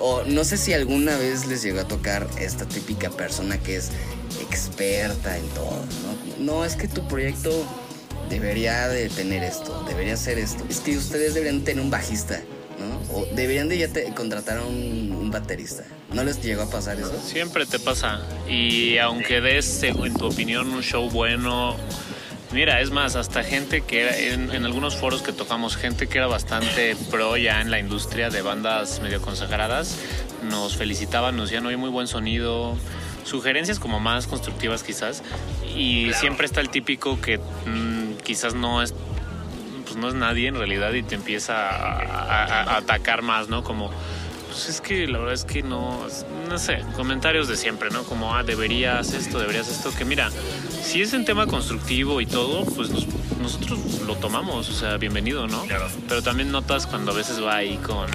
O 0.00 0.24
no 0.24 0.44
sé 0.44 0.56
si 0.56 0.72
alguna 0.72 1.16
vez 1.16 1.46
les 1.46 1.62
llegó 1.62 1.80
a 1.80 1.84
tocar 1.88 2.26
esta 2.38 2.66
típica 2.66 3.10
persona 3.10 3.58
que 3.58 3.76
es 3.76 3.90
experta 4.40 5.36
en 5.36 5.46
todo, 5.50 5.84
¿no? 6.38 6.44
No, 6.44 6.64
es 6.64 6.74
que 6.74 6.88
tu 6.88 7.06
proyecto 7.06 7.50
debería 8.28 8.88
de 8.88 9.08
tener 9.10 9.44
esto, 9.44 9.84
debería 9.86 10.16
ser 10.16 10.38
esto. 10.38 10.64
Es 10.68 10.80
que 10.80 10.96
ustedes 10.96 11.34
deberían 11.34 11.62
tener 11.62 11.84
un 11.84 11.90
bajista, 11.90 12.40
¿no? 12.80 13.16
O 13.16 13.26
deberían 13.34 13.68
de 13.68 13.78
ya 13.78 13.88
contratar 14.14 14.58
a 14.58 14.64
un, 14.64 15.12
un, 15.12 15.30
baterista. 15.30 15.84
¿No 16.12 16.24
les 16.24 16.42
llegó 16.42 16.62
a 16.62 16.70
pasar 16.70 16.98
eso? 16.98 17.12
Siempre 17.24 17.64
te 17.66 17.78
pasa. 17.78 18.22
Y 18.48 18.98
aunque 18.98 19.40
des, 19.40 19.82
en 19.82 20.14
tu 20.14 20.26
opinión, 20.26 20.72
un 20.72 20.82
show 20.82 21.08
bueno 21.10 21.76
Mira, 22.52 22.82
es 22.82 22.90
más, 22.90 23.16
hasta 23.16 23.42
gente 23.42 23.80
que 23.80 24.02
era, 24.02 24.16
en, 24.18 24.64
algunos 24.66 24.94
foros 24.94 25.22
que 25.22 25.32
tocamos, 25.32 25.76
gente 25.76 26.06
que 26.06 26.18
era 26.18 26.26
bastante 26.26 26.94
pro 27.10 27.38
ya 27.38 27.62
en 27.62 27.70
la 27.70 27.78
industria 27.78 28.28
de 28.28 28.42
bandas 28.42 29.00
medio 29.00 29.22
consagradas, 29.22 29.98
nos 30.50 30.76
felicitaban, 30.76 31.34
nos 31.34 31.48
decían, 31.48 31.64
oye, 31.64 31.78
muy 31.78 31.88
buen 31.88 32.06
sonido, 32.06 32.76
sugerencias 33.24 33.78
como 33.78 34.00
más 34.00 34.26
constructivas 34.26 34.82
quizás, 34.82 35.22
y 35.74 36.12
siempre 36.12 36.44
está 36.44 36.60
el 36.60 36.68
típico 36.68 37.18
que 37.22 37.38
mm, 37.38 38.18
quizás 38.22 38.54
no 38.54 38.82
es 38.82 38.94
pues 39.84 39.96
no 39.96 40.08
es 40.08 40.14
nadie 40.14 40.48
en 40.48 40.54
realidad 40.54 40.92
y 40.92 41.02
te 41.02 41.14
empieza 41.14 41.68
a, 41.68 42.76
atacar 42.76 43.22
más, 43.22 43.48
¿no? 43.48 43.62
Como 43.62 43.90
Pues 44.48 44.68
es 44.68 44.80
que 44.80 45.06
la 45.06 45.18
verdad 45.18 45.34
es 45.34 45.44
que 45.44 45.62
no, 45.62 46.06
no 46.48 46.58
sé, 46.58 46.82
comentarios 46.96 47.48
de 47.48 47.56
siempre, 47.56 47.90
¿no? 47.90 48.02
Como, 48.04 48.34
ah, 48.34 48.42
deberías 48.42 49.12
esto, 49.12 49.38
deberías 49.38 49.68
esto, 49.68 49.90
que 49.96 50.04
mira, 50.04 50.30
si 50.82 51.02
es 51.02 51.12
en 51.12 51.24
tema 51.24 51.46
constructivo 51.46 52.20
y 52.20 52.26
todo, 52.26 52.64
pues 52.64 52.90
nosotros 53.40 54.02
lo 54.06 54.16
tomamos, 54.16 54.68
o 54.68 54.72
sea, 54.72 54.96
bienvenido, 54.96 55.46
¿no? 55.46 55.62
Claro. 55.64 55.88
Pero 56.08 56.22
también 56.22 56.50
notas 56.50 56.86
cuando 56.86 57.12
a 57.12 57.14
veces 57.14 57.42
va 57.42 57.56
ahí 57.56 57.76
con... 57.78 58.08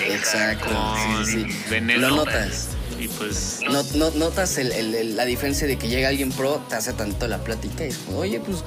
Exacto, 0.00 0.66
con 0.68 1.26
sí, 1.26 1.44
sí. 1.48 1.56
Veneno. 1.70 2.10
Lo 2.10 2.16
notas. 2.16 2.68
Y 3.00 3.08
pues... 3.08 3.60
No, 3.94 4.10
notas 4.10 4.58
la 4.58 5.24
diferencia 5.24 5.66
de 5.66 5.76
que 5.76 5.88
llega 5.88 6.08
alguien 6.08 6.30
pro, 6.32 6.62
te 6.68 6.76
hace 6.76 6.92
tanto 6.92 7.26
la 7.28 7.38
plática 7.38 7.84
y 7.84 7.88
es 7.88 7.98
como, 7.98 8.18
oye, 8.18 8.40
pues 8.40 8.58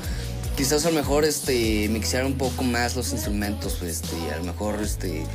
quizás 0.57 0.85
a 0.85 0.89
lo 0.89 0.95
mejor 0.95 1.25
este 1.25 1.87
mixear 1.89 2.25
un 2.25 2.37
poco 2.37 2.63
más 2.63 2.95
los 2.95 3.11
instrumentos, 3.11 3.75
pues, 3.79 4.01
este, 4.01 4.15
a 4.33 4.37
lo 4.37 4.45
mejor 4.45 4.81
este 4.81 5.25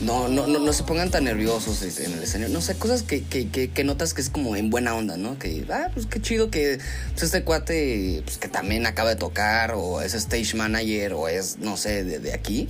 no, 0.00 0.28
no, 0.28 0.46
no, 0.46 0.72
se 0.72 0.84
pongan 0.84 1.10
tan 1.10 1.24
nerviosos 1.24 1.82
en 1.82 2.12
el 2.12 2.22
escenario. 2.22 2.54
No 2.54 2.60
sé, 2.60 2.76
cosas 2.76 3.02
que, 3.02 3.22
que, 3.22 3.48
que, 3.48 3.84
notas 3.84 4.14
que 4.14 4.20
es 4.20 4.30
como 4.30 4.54
en 4.54 4.70
buena 4.70 4.94
onda, 4.94 5.16
¿no? 5.16 5.38
Que, 5.38 5.64
ah, 5.70 5.90
pues 5.92 6.06
qué 6.06 6.20
chido 6.20 6.50
que 6.50 6.78
pues, 7.10 7.22
este 7.24 7.42
cuate, 7.42 8.22
pues 8.24 8.38
que 8.38 8.48
también 8.48 8.86
acaba 8.86 9.10
de 9.10 9.16
tocar, 9.16 9.72
o 9.74 10.00
es 10.00 10.14
stage 10.14 10.56
manager, 10.56 11.14
o 11.14 11.28
es, 11.28 11.58
no 11.58 11.76
sé, 11.76 12.04
de, 12.04 12.32
aquí. 12.32 12.68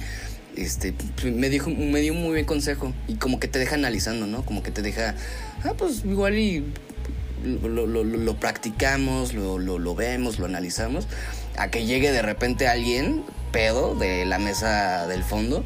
Este, 0.57 0.95
pues, 1.21 1.35
me, 1.35 1.51
dijo, 1.51 1.71
me 1.71 2.01
dio 2.01 2.15
muy 2.15 2.31
buen 2.31 2.45
consejo. 2.47 2.95
Y 3.07 3.17
como 3.17 3.39
que 3.39 3.49
te 3.49 3.59
deja 3.59 3.75
analizando, 3.75 4.27
¿no? 4.27 4.45
Como 4.45 4.63
que 4.63 4.71
te 4.71 4.83
deja, 4.83 5.15
ah, 5.65 5.75
pues 5.77 6.05
igual 6.05 6.39
y 6.39 6.65
lo, 7.45 7.87
lo, 7.87 8.05
lo, 8.05 8.41
practicamos, 8.41 9.35
lo, 9.35 9.59
lo, 9.59 9.95
vemos, 9.95 10.39
lo 10.39 10.47
analizamos, 10.47 11.07
a 11.57 11.71
que 11.71 11.85
llegue 11.85 12.11
de 12.11 12.23
repente 12.23 12.69
alguien, 12.69 13.23
pedo, 13.53 13.95
de 13.95 14.25
la 14.25 14.39
mesa 14.39 15.07
del 15.07 15.23
fondo, 15.23 15.65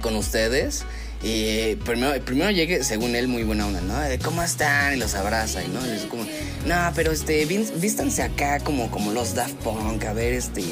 con 0.00 0.16
ustedes. 0.16 0.84
Y 1.22 1.76
primero, 1.76 2.20
primero 2.24 2.50
llegue, 2.50 2.82
según 2.82 3.14
él, 3.14 3.28
muy 3.28 3.44
buena 3.44 3.66
onda, 3.66 3.80
¿no? 3.80 3.94
¿Cómo 4.24 4.42
están? 4.42 4.94
Y 4.94 4.96
los 4.96 5.14
abraza, 5.14 5.60
¿no? 5.72 5.84
Y 5.86 5.90
les 5.90 6.02
como, 6.04 6.24
no, 6.66 6.92
pero 6.96 7.12
este, 7.12 7.44
vístanse 7.44 8.22
acá 8.22 8.58
como, 8.60 8.90
como 8.90 9.12
los 9.12 9.34
Daft 9.34 9.54
Punk, 9.56 10.04
a 10.04 10.12
ver, 10.12 10.32
este, 10.32 10.64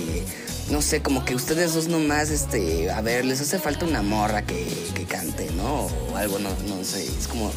no 0.71 0.83
sé, 0.83 1.03
como 1.03 1.25
que 1.25 1.37
ustedes 1.37 1.75
dos 1.75 1.87
nomás, 1.87 2.31
este, 2.31 2.91
a 2.91 3.01
ver, 3.01 3.25
les 3.25 3.41
hace 3.41 3.61
falta 3.61 3.85
una 3.85 4.03
morra 4.03 4.43
que, 4.43 4.67
que 4.95 5.05
cante, 5.05 5.49
¿no? 5.57 5.87
O 6.13 6.17
algo, 6.17 6.41
no, 6.41 6.51
no 6.67 6.83
sé, 6.83 7.05
es 7.05 7.29
como, 7.29 7.53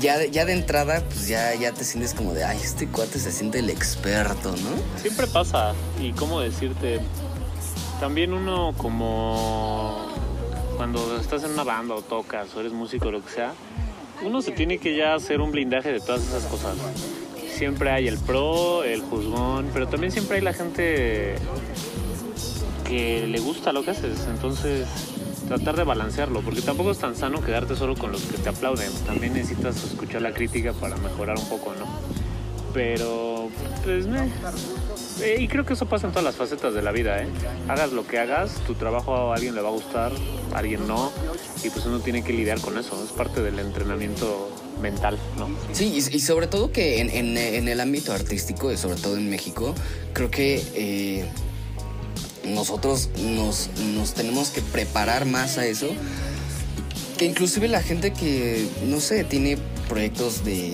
ya, 0.00 0.24
ya 0.24 0.44
de 0.44 0.52
entrada, 0.52 1.02
pues 1.08 1.26
ya, 1.26 1.56
ya 1.56 1.72
te 1.72 1.84
sientes 1.84 2.14
como 2.14 2.34
de, 2.34 2.44
ay, 2.44 2.58
este 2.62 2.86
cuate 2.86 3.18
se 3.18 3.32
siente 3.32 3.58
el 3.58 3.70
experto, 3.70 4.52
¿no? 4.52 5.00
Siempre 5.02 5.26
pasa, 5.26 5.74
y 6.00 6.12
cómo 6.12 6.40
decirte, 6.40 7.00
también 7.98 8.32
uno 8.32 8.74
como 8.76 10.06
cuando 10.78 11.16
estás 11.16 11.42
en 11.42 11.50
una 11.50 11.64
banda 11.64 11.96
o 11.96 12.02
tocas 12.02 12.54
o 12.54 12.60
eres 12.60 12.72
músico 12.72 13.08
o 13.08 13.10
lo 13.10 13.20
que 13.20 13.30
sea, 13.30 13.52
uno 14.24 14.40
se 14.40 14.52
tiene 14.52 14.78
que 14.78 14.96
ya 14.96 15.14
hacer 15.14 15.40
un 15.40 15.50
blindaje 15.50 15.92
de 15.92 15.98
todas 15.98 16.22
esas 16.22 16.44
cosas. 16.44 16.76
Siempre 17.50 17.90
hay 17.90 18.06
el 18.06 18.16
pro, 18.16 18.84
el 18.84 19.02
juzgón, 19.02 19.68
pero 19.72 19.88
también 19.88 20.12
siempre 20.12 20.36
hay 20.36 20.42
la 20.42 20.52
gente 20.52 21.34
que 22.84 23.26
le 23.26 23.40
gusta 23.40 23.72
lo 23.72 23.82
que 23.82 23.90
haces. 23.90 24.28
Entonces, 24.30 24.86
tratar 25.48 25.74
de 25.74 25.82
balancearlo, 25.82 26.42
porque 26.42 26.62
tampoco 26.62 26.92
es 26.92 26.98
tan 26.98 27.16
sano 27.16 27.42
quedarte 27.42 27.74
solo 27.74 27.96
con 27.96 28.12
los 28.12 28.22
que 28.22 28.38
te 28.38 28.48
aplauden. 28.48 28.92
También 29.04 29.32
necesitas 29.32 29.82
escuchar 29.82 30.22
la 30.22 30.32
crítica 30.32 30.72
para 30.74 30.96
mejorar 30.96 31.36
un 31.38 31.48
poco, 31.48 31.74
¿no? 31.76 31.86
Pero, 32.72 33.37
pues, 33.84 34.06
eh, 35.20 35.36
y 35.40 35.48
creo 35.48 35.64
que 35.64 35.74
eso 35.74 35.86
pasa 35.86 36.06
en 36.06 36.12
todas 36.12 36.24
las 36.24 36.36
facetas 36.36 36.74
de 36.74 36.82
la 36.82 36.92
vida, 36.92 37.20
¿eh? 37.22 37.26
Hagas 37.68 37.92
lo 37.92 38.06
que 38.06 38.18
hagas, 38.18 38.52
tu 38.66 38.74
trabajo 38.74 39.32
a 39.32 39.34
alguien 39.34 39.54
le 39.54 39.60
va 39.60 39.68
a 39.68 39.72
gustar, 39.72 40.12
a 40.54 40.58
alguien 40.58 40.86
no, 40.86 41.10
y 41.64 41.70
pues 41.70 41.84
uno 41.86 42.00
tiene 42.00 42.22
que 42.22 42.32
lidiar 42.32 42.60
con 42.60 42.78
eso, 42.78 43.02
es 43.04 43.10
parte 43.10 43.42
del 43.42 43.58
entrenamiento 43.58 44.50
mental, 44.80 45.18
¿no? 45.36 45.48
Sí, 45.72 45.86
y, 45.86 46.20
sobre 46.20 46.46
todo 46.46 46.70
que 46.70 47.00
en, 47.00 47.36
el 47.68 47.80
ámbito 47.80 48.12
artístico, 48.12 48.72
y 48.72 48.76
sobre 48.76 49.00
todo 49.00 49.16
en 49.16 49.28
México, 49.28 49.74
creo 50.12 50.30
que 50.30 50.62
eh, 50.74 51.28
nosotros 52.44 53.10
nos, 53.18 53.70
tenemos 54.14 54.50
que 54.50 54.62
preparar 54.62 55.24
más 55.26 55.58
a 55.58 55.66
eso, 55.66 55.88
que 57.16 57.24
inclusive 57.24 57.66
la 57.66 57.82
gente 57.82 58.12
que, 58.12 58.68
no 58.86 59.00
sé, 59.00 59.24
tiene 59.24 59.58
proyectos 59.88 60.44
de, 60.44 60.72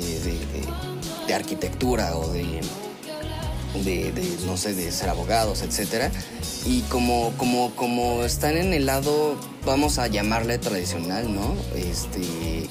de 1.27 1.35
arquitectura 1.35 2.17
o 2.17 2.29
de 2.29 2.61
de, 3.83 4.13
no 4.47 4.57
sé, 4.57 4.75
de 4.75 4.91
ser 4.93 5.09
abogados, 5.09 5.63
etcétera. 5.63 6.11
Y 6.67 6.83
como, 6.83 7.33
como, 7.37 7.75
como 7.75 8.25
están 8.25 8.57
en 8.57 8.73
el 8.73 8.87
lado, 8.87 9.39
vamos 9.65 9.99
a 9.99 10.07
llamarle 10.07 10.59
tradicional, 10.59 11.35
¿no? 11.35 11.55
Este, 11.75 12.69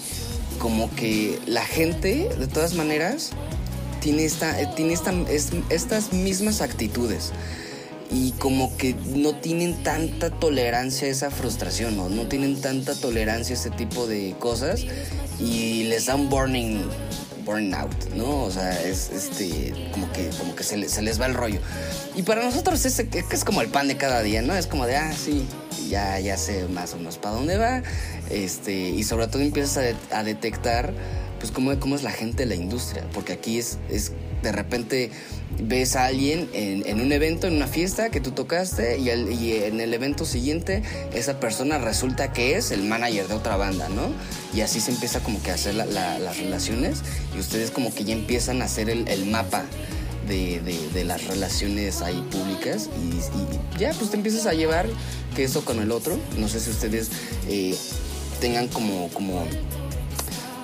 como 0.59 0.93
que 0.95 1.39
la 1.45 1.65
gente, 1.65 2.29
de 2.37 2.47
todas 2.47 2.73
maneras, 2.75 3.31
tiene, 3.99 4.25
esta, 4.25 4.75
tiene 4.75 4.93
esta, 4.93 5.13
estas 5.69 6.13
mismas 6.13 6.61
actitudes 6.61 7.31
y 8.11 8.31
como 8.33 8.75
que 8.77 8.95
no 9.15 9.35
tienen 9.35 9.81
tanta 9.81 10.29
tolerancia 10.29 11.07
a 11.07 11.11
esa 11.11 11.31
frustración, 11.31 11.97
¿no? 11.97 12.09
No 12.09 12.27
tienen 12.27 12.61
tanta 12.61 12.95
tolerancia 12.95 13.55
a 13.55 13.59
ese 13.59 13.71
tipo 13.71 14.05
de 14.05 14.35
cosas 14.39 14.85
y 15.39 15.85
les 15.85 16.05
da 16.05 16.15
un 16.15 16.29
burning 16.29 16.83
burnout, 17.45 18.13
¿no? 18.15 18.43
O 18.43 18.51
sea, 18.51 18.81
es 18.83 19.09
este, 19.09 19.73
como 19.91 20.11
que, 20.11 20.29
como 20.37 20.55
que 20.55 20.63
se, 20.63 20.77
les 20.77 21.21
va 21.21 21.25
el 21.25 21.33
rollo. 21.33 21.59
Y 22.15 22.23
para 22.23 22.43
nosotros 22.43 22.85
es, 22.85 22.99
es 22.99 23.43
como 23.43 23.61
el 23.61 23.69
pan 23.69 23.87
de 23.87 23.97
cada 23.97 24.21
día, 24.21 24.41
¿no? 24.41 24.55
Es 24.55 24.67
como 24.67 24.85
de, 24.85 24.95
ah, 24.95 25.13
sí, 25.13 25.45
ya, 25.89 26.19
ya 26.19 26.37
sé 26.37 26.67
más 26.67 26.93
o 26.93 26.97
menos 26.97 27.17
para 27.17 27.35
dónde 27.35 27.57
va. 27.57 27.83
Este, 28.29 28.73
y 28.73 29.03
sobre 29.03 29.27
todo 29.27 29.41
empiezas 29.41 29.95
a, 30.11 30.23
detectar, 30.23 30.93
pues, 31.39 31.51
cómo, 31.51 31.77
cómo 31.79 31.95
es 31.95 32.03
la 32.03 32.11
gente 32.11 32.43
de 32.43 32.45
la 32.47 32.55
industria. 32.55 33.05
Porque 33.13 33.33
aquí 33.33 33.59
es, 33.59 33.77
es 33.89 34.11
de 34.43 34.51
repente 34.51 35.09
ves 35.59 35.95
a 35.95 36.05
alguien 36.05 36.49
en, 36.53 36.99
un 36.99 37.11
evento, 37.11 37.47
en 37.47 37.55
una 37.55 37.67
fiesta 37.67 38.09
que 38.09 38.19
tú 38.19 38.31
tocaste 38.31 38.97
y, 38.97 39.09
en 39.09 39.79
el 39.79 39.93
evento 39.93 40.25
siguiente 40.25 40.83
esa 41.13 41.39
persona 41.39 41.77
resulta 41.77 42.33
que 42.33 42.57
es 42.57 42.71
el 42.71 42.83
manager 42.83 43.27
de 43.27 43.33
otra 43.35 43.55
banda, 43.55 43.89
¿no? 43.89 44.11
Y 44.53 44.61
así 44.61 44.79
se 44.79 44.91
empieza 44.91 45.21
como 45.21 45.41
que 45.41 45.51
a 45.51 45.55
hacer 45.55 45.75
las 45.75 46.37
relaciones 46.37 47.01
y 47.35 47.39
ustedes 47.39 47.71
como 47.71 47.93
que 47.93 48.03
ya 48.03 48.13
empiezan 48.13 48.61
a 48.61 48.65
hacer 48.65 48.89
el, 48.89 49.25
mapa 49.25 49.63
de, 50.27 51.03
las 51.05 51.25
relaciones 51.25 52.01
ahí 52.01 52.21
públicas 52.29 52.89
y, 53.01 53.79
ya 53.79 53.91
pues 53.93 54.11
te 54.11 54.17
empiezas 54.17 54.45
a 54.45 54.53
llevar 54.53 54.87
que 55.35 55.43
eso 55.45 55.63
con 55.65 55.79
el 55.79 55.91
otro. 55.91 56.17
No 56.37 56.47
sé 56.47 56.59
si 56.59 56.69
ustedes 56.69 57.09
eh, 57.47 57.75
tengan 58.39 58.67
como... 58.67 59.09
como 59.09 59.45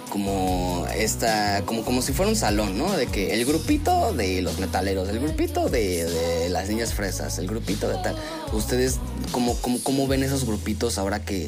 como 0.10 0.86
esta, 0.95 1.63
como, 1.65 1.86
como 1.86 2.02
si 2.02 2.12
fuera 2.13 2.30
un 2.30 2.36
salón, 2.36 2.78
¿no? 2.78 2.91
De 2.95 3.08
que 3.08 3.34
el 3.34 3.45
grupito 3.45 4.13
de 4.13 4.41
los 4.41 4.60
metaleros, 4.60 5.08
el 5.10 5.19
grupito 5.19 5.69
de, 5.69 6.50
las 6.50 6.69
niñas 6.69 6.93
fresas, 6.93 7.38
el 7.38 7.48
grupito 7.48 7.88
de 7.88 7.95
tal. 7.95 8.15
Ustedes, 8.52 9.00
¿cómo, 9.32 9.56
cómo, 9.84 10.08
ven 10.08 10.24
esos 10.24 10.45
grupitos 10.45 10.98
ahora 10.98 11.24
que 11.24 11.48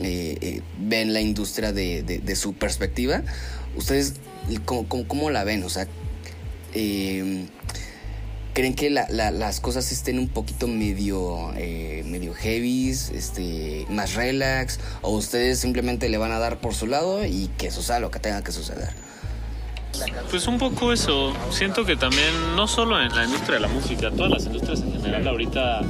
eh, 0.00 0.36
eh, 0.40 0.62
ven 0.78 1.12
la 1.12 1.20
industria 1.20 1.72
de, 1.72 2.36
su 2.36 2.54
perspectiva? 2.54 3.22
¿Ustedes 3.76 4.14
cómo, 4.64 4.86
cómo, 4.86 5.30
la 5.30 5.44
ven? 5.44 5.64
O 5.64 5.70
sea, 5.70 5.88
eh, 6.74 7.46
creen 8.54 8.74
que 8.74 8.88
las 8.88 9.60
cosas 9.60 9.92
estén 9.92 10.18
un 10.18 10.28
poquito 10.28 10.66
medio, 10.66 11.52
eh, 11.56 12.02
medio 12.06 12.32
heavy, 12.34 12.90
este, 12.90 13.86
más 13.90 14.14
relax, 14.14 14.80
o 15.02 15.10
ustedes 15.10 15.58
simplemente 15.58 16.08
le 16.08 16.16
van 16.16 16.32
a 16.32 16.38
dar 16.38 16.58
por 16.58 16.72
su 16.72 16.86
lado 16.86 17.26
y 17.26 17.50
que 17.58 17.70
suceda 17.70 18.00
lo 18.00 18.10
que 18.10 18.20
tenga 18.20 18.42
que 18.42 18.52
suceder. 18.52 18.90
Pues 20.30 20.46
un 20.46 20.58
poco 20.58 20.92
eso. 20.92 21.32
Siento 21.50 21.84
que 21.84 21.96
también, 21.96 22.56
no 22.56 22.66
solo 22.66 23.00
en 23.00 23.14
la 23.14 23.24
industria 23.24 23.56
de 23.56 23.60
la 23.60 23.68
música, 23.68 24.10
todas 24.10 24.30
las 24.30 24.46
industrias 24.46 24.80
en 24.80 24.92
general 24.92 25.28
ahorita 25.28 25.82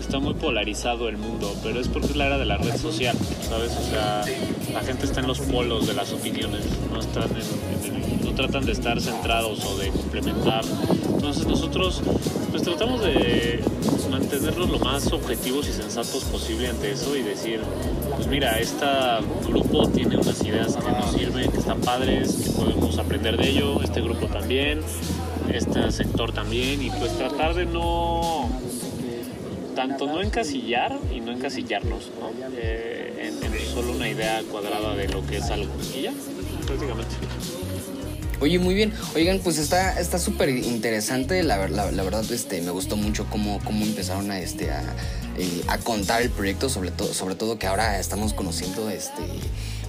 está 0.00 0.18
muy 0.18 0.34
polarizado 0.34 1.08
el 1.08 1.16
mundo, 1.16 1.56
pero 1.62 1.80
es 1.80 1.88
porque 1.88 2.08
es 2.08 2.16
la 2.16 2.26
era 2.26 2.38
de 2.38 2.44
la 2.44 2.58
red 2.58 2.76
social, 2.76 3.16
¿sabes? 3.48 3.72
O 3.72 3.90
sea, 3.90 4.24
la 4.72 4.80
gente 4.80 5.06
está 5.06 5.20
en 5.20 5.26
los 5.26 5.40
polos 5.40 5.86
de 5.86 5.94
las 5.94 6.12
opiniones, 6.12 6.64
no 6.92 7.00
están 7.00 7.28
no 7.30 8.13
tratan 8.34 8.64
de 8.66 8.72
estar 8.72 9.00
centrados 9.00 9.64
o 9.64 9.76
de 9.78 9.88
complementar. 9.88 10.64
Entonces 11.06 11.46
nosotros 11.46 12.02
pues 12.50 12.62
tratamos 12.62 13.02
de 13.02 13.60
mantenernos 14.10 14.70
lo 14.70 14.78
más 14.78 15.12
objetivos 15.12 15.68
y 15.68 15.72
sensatos 15.72 16.24
posible 16.24 16.68
ante 16.68 16.92
eso 16.92 17.16
y 17.16 17.22
decir, 17.22 17.60
pues 18.14 18.28
mira, 18.28 18.58
este 18.58 18.86
grupo 19.46 19.88
tiene 19.88 20.16
unas 20.16 20.42
ideas 20.44 20.76
que 20.76 20.90
nos 20.90 21.12
sirven, 21.12 21.50
que 21.50 21.58
están 21.58 21.80
padres, 21.80 22.32
que 22.44 22.50
podemos 22.50 22.98
aprender 22.98 23.36
de 23.36 23.48
ello, 23.48 23.82
este 23.82 24.00
grupo 24.00 24.26
también, 24.26 24.80
este 25.52 25.90
sector 25.90 26.32
también, 26.32 26.82
y 26.82 26.90
pues 26.90 27.16
tratar 27.16 27.54
de 27.54 27.66
no 27.66 28.48
tanto 29.74 30.06
no 30.06 30.22
encasillar 30.22 30.96
y 31.12 31.20
no 31.20 31.32
encasillarnos 31.32 32.10
eh, 32.56 33.32
en, 33.42 33.74
solo 33.74 33.92
una 33.92 34.08
idea 34.08 34.42
cuadrada 34.50 34.94
de 34.94 35.08
lo 35.08 35.26
que 35.26 35.38
es 35.38 35.50
algo. 35.50 35.72
Y 35.96 36.02
ya, 36.02 36.12
prácticamente. 36.66 37.16
Oye, 38.44 38.58
muy 38.58 38.74
bien. 38.74 38.92
Oigan, 39.14 39.38
pues 39.38 39.56
está 39.56 39.98
está 39.98 40.18
súper 40.18 40.50
interesante. 40.50 41.42
La, 41.42 41.56
verdad, 41.56 42.30
este, 42.30 42.60
me 42.60 42.72
gustó 42.72 42.94
mucho 42.94 43.26
cómo, 43.30 43.58
cómo 43.64 43.86
empezaron 43.86 44.30
a, 44.30 44.38
este, 44.38 44.70
a, 44.70 44.82
eh, 45.38 45.62
contar 45.82 46.20
el 46.20 46.28
proyecto, 46.28 46.68
sobre 46.68 46.90
todo, 46.90 47.14
sobre 47.14 47.36
todo 47.36 47.58
que 47.58 47.66
ahora 47.66 47.98
estamos 47.98 48.34
conociendo 48.34 48.90
este 48.90 49.22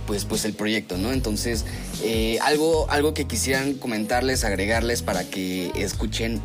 pues, 0.07 0.23
pues 0.23 0.45
el 0.45 0.53
proyecto, 0.53 0.97
¿no? 0.97 1.11
Entonces, 1.11 1.65
eh, 2.01 2.39
algo, 2.43 2.89
algo 2.89 3.13
que 3.13 3.25
quisieran 3.25 3.73
comentarles, 3.73 4.45
agregarles 4.45 5.01
para 5.01 5.25
que 5.25 5.71
escuchen 5.75 6.41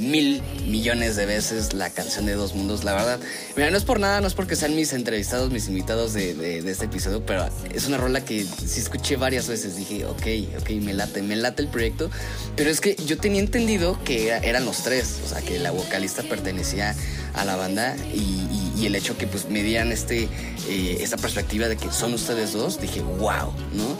mil 0.00 0.42
millones 0.66 1.16
de 1.16 1.26
veces 1.26 1.74
la 1.74 1.90
canción 1.90 2.26
de 2.26 2.34
Dos 2.34 2.54
Mundos, 2.54 2.84
la 2.84 2.94
verdad. 2.94 3.20
Mira, 3.56 3.70
no 3.70 3.76
es 3.76 3.84
por 3.84 4.00
nada, 4.00 4.20
no 4.20 4.26
es 4.26 4.34
porque 4.34 4.56
sean 4.56 4.74
mis 4.74 4.92
entrevistados, 4.92 5.50
mis 5.50 5.68
invitados 5.68 6.14
de, 6.14 6.58
este 6.58 6.86
episodio, 6.86 7.24
pero 7.24 7.48
es 7.72 7.86
una 7.86 7.98
rola 7.98 8.24
que 8.24 8.44
sí 8.44 8.80
escuché 8.80 9.16
varias 9.16 9.46
veces. 9.48 9.76
Dije, 9.76 10.06
ok, 10.06 10.26
ok, 10.60 10.70
me 10.82 10.94
late, 10.94 11.22
me 11.22 11.36
late 11.36 11.62
el 11.62 11.68
proyecto. 11.68 12.10
Pero 12.56 12.70
es 12.70 12.80
que 12.80 12.96
yo 13.06 13.18
tenía 13.18 13.40
entendido 13.40 14.02
que 14.04 14.30
eran 14.30 14.64
los 14.64 14.82
tres, 14.82 15.20
o 15.24 15.28
sea, 15.28 15.42
que 15.42 15.58
la 15.58 15.70
vocalista 15.70 16.22
pertenecía 16.22 16.96
a 17.34 17.44
la 17.44 17.56
banda 17.56 17.96
y, 18.12 18.46
el 18.80 18.94
hecho 18.94 19.18
que 19.18 19.26
pues 19.26 19.50
me 19.50 19.62
dieran 19.62 19.92
este, 19.92 20.26
eh, 20.66 20.96
esta 21.00 21.18
perspectiva 21.18 21.68
de 21.68 21.76
que 21.76 21.92
son 21.92 22.14
ustedes 22.14 22.54
dos, 22.54 22.80
dije, 22.80 23.02
wow, 23.02 23.52
¿no? 23.74 23.98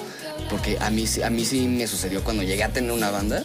Porque 0.48 0.78
a 0.80 0.88
mí, 0.88 1.04
a 1.22 1.28
mí 1.28 1.44
sí 1.44 1.68
me 1.68 1.86
sucedió 1.86 2.24
cuando 2.24 2.42
llegué 2.42 2.64
a 2.64 2.70
tener 2.70 2.90
una 2.90 3.10
banda 3.10 3.44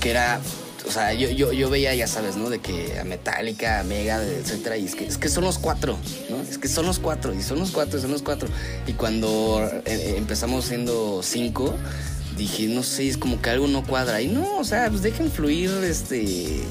que 0.00 0.10
era 0.10 0.42
o 0.88 0.90
sea, 0.90 1.12
yo, 1.12 1.28
yo, 1.28 1.52
yo, 1.52 1.68
veía, 1.68 1.94
ya 1.94 2.06
sabes, 2.06 2.36
¿no? 2.36 2.48
De 2.48 2.60
que 2.60 2.98
a 2.98 3.04
Metallica, 3.04 3.80
a 3.80 3.84
Mega, 3.84 4.24
etcétera, 4.24 4.78
y 4.78 4.86
es 4.86 4.94
que, 4.94 5.06
es 5.06 5.18
que 5.18 5.28
son 5.28 5.44
los 5.44 5.58
cuatro, 5.58 5.98
¿no? 6.30 6.40
Es 6.40 6.56
que 6.56 6.66
son 6.66 6.86
los 6.86 6.98
cuatro, 6.98 7.34
y 7.34 7.42
son 7.42 7.58
los 7.58 7.72
cuatro, 7.72 7.98
y 7.98 8.02
son 8.02 8.10
los 8.10 8.22
cuatro. 8.22 8.48
Y 8.86 8.94
cuando 8.94 9.62
eh, 9.62 9.82
eh, 9.84 10.14
empezamos 10.16 10.64
siendo 10.64 11.20
cinco, 11.22 11.74
dije, 12.38 12.68
no 12.68 12.82
sé, 12.82 13.06
es 13.06 13.18
como 13.18 13.42
que 13.42 13.50
algo 13.50 13.66
no 13.66 13.84
cuadra. 13.84 14.22
Y 14.22 14.28
no, 14.28 14.56
o 14.56 14.64
sea, 14.64 14.88
pues 14.88 15.02
dejen 15.02 15.30
fluir 15.30 15.70
este. 15.84 16.62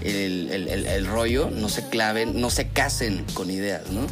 El, 0.00 0.50
el, 0.50 0.86
el, 0.86 1.06
rollo, 1.06 1.50
no 1.50 1.68
se 1.68 1.86
claven, 1.86 2.40
no 2.40 2.48
se 2.48 2.68
casen 2.68 3.24
con 3.34 3.50
ideas, 3.50 3.82
¿no? 3.90 4.06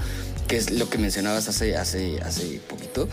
Que 0.47 0.59
es 0.59 0.71
lo 0.71 0.89
que 0.91 0.99
mencionabas 0.99 1.49
hace, 1.49 1.77
hace, 1.79 2.21
hace 2.21 2.61
poquito 2.69 3.09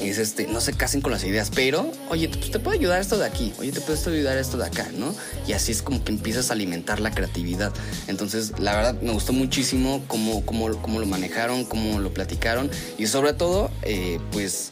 es 0.00 0.18
este, 0.18 0.46
no 0.46 0.60
se 0.60 0.72
casen 0.72 1.00
con 1.00 1.12
las 1.12 1.24
ideas, 1.24 1.50
pero, 1.54 1.90
oye, 2.08 2.28
pues 2.28 2.50
te 2.50 2.58
puede 2.58 2.78
ayudar 2.78 3.00
esto 3.00 3.18
de 3.18 3.26
aquí, 3.26 3.52
oye, 3.58 3.72
te 3.72 3.80
puede 3.80 3.98
ayudar 4.16 4.38
esto 4.38 4.56
de 4.56 4.66
acá, 4.66 4.88
¿no? 4.96 5.14
Y 5.46 5.52
así 5.52 5.72
es 5.72 5.82
como 5.82 6.02
que 6.04 6.12
empiezas 6.12 6.50
a 6.50 6.54
alimentar 6.54 7.00
la 7.00 7.10
creatividad. 7.10 7.72
Entonces, 8.06 8.52
la 8.58 8.74
verdad, 8.74 9.00
me 9.00 9.12
gustó 9.12 9.32
muchísimo 9.32 10.02
cómo, 10.08 10.44
cómo, 10.44 10.80
cómo 10.80 11.00
lo 11.00 11.06
manejaron, 11.06 11.64
cómo 11.64 12.00
lo 12.00 12.12
platicaron 12.12 12.70
y 12.98 13.06
sobre 13.06 13.32
todo, 13.32 13.70
eh, 13.82 14.18
pues, 14.32 14.70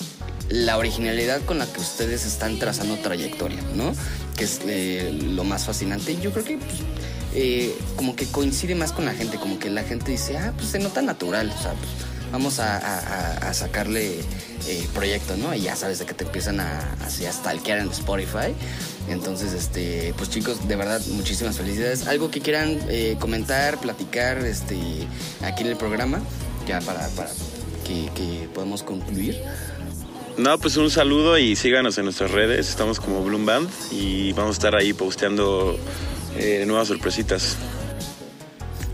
la 0.48 0.76
originalidad 0.76 1.40
con 1.42 1.58
la 1.58 1.66
que 1.66 1.80
ustedes 1.80 2.26
están 2.26 2.58
trazando 2.58 2.96
trayectoria, 2.96 3.60
¿no? 3.74 3.94
Que 4.36 4.44
es 4.44 4.60
eh, 4.66 5.16
lo 5.34 5.44
más 5.44 5.64
fascinante. 5.64 6.16
Yo 6.20 6.32
creo 6.32 6.44
que, 6.44 6.58
pues, 6.58 6.72
eh, 7.34 7.74
como 7.96 8.14
que 8.14 8.26
coincide 8.26 8.74
más 8.74 8.92
con 8.92 9.06
la 9.06 9.14
gente, 9.14 9.38
como 9.38 9.58
que 9.58 9.70
la 9.70 9.82
gente 9.82 10.10
dice, 10.10 10.36
ah, 10.36 10.52
pues 10.56 10.68
se 10.68 10.78
nota 10.78 11.00
natural, 11.00 11.50
o 11.56 11.62
sea, 11.62 11.72
pues 11.72 11.90
vamos 12.30 12.58
a, 12.58 13.52
sacarle 13.54 14.20
eh, 14.66 14.86
proyecto, 14.94 15.36
¿no? 15.36 15.54
Y 15.54 15.62
ya 15.62 15.76
sabes 15.76 15.98
de 15.98 16.06
que 16.06 16.14
te 16.14 16.24
empiezan 16.24 16.60
a, 16.60 16.96
a 17.00 17.10
stalkear 17.10 17.78
en 17.78 17.88
Spotify. 17.88 18.54
Entonces, 19.08 19.52
este, 19.52 20.14
pues 20.16 20.30
chicos, 20.30 20.68
de 20.68 20.76
verdad, 20.76 21.00
muchísimas 21.08 21.56
felicidades. 21.56 22.06
Algo 22.06 22.30
que 22.30 22.40
quieran 22.40 22.78
eh, 22.88 23.16
comentar, 23.18 23.80
platicar, 23.80 24.38
este, 24.38 24.76
aquí 25.42 25.62
en 25.62 25.70
el 25.70 25.76
programa, 25.76 26.20
ya 26.66 26.80
para, 26.80 27.08
para 27.08 27.30
que, 27.84 28.10
que 28.14 28.48
podamos 28.54 28.82
concluir. 28.82 29.40
No, 30.38 30.56
pues 30.58 30.76
un 30.76 30.90
saludo 30.90 31.36
y 31.36 31.56
síganos 31.56 31.98
en 31.98 32.04
nuestras 32.04 32.30
redes. 32.30 32.68
Estamos 32.68 33.00
como 33.00 33.22
Bloom 33.22 33.44
Band 33.44 33.68
y 33.90 34.32
vamos 34.32 34.50
a 34.50 34.58
estar 34.58 34.74
ahí 34.74 34.92
posteando 34.92 35.78
eh, 36.38 36.64
nuevas 36.66 36.88
sorpresitas. 36.88 37.56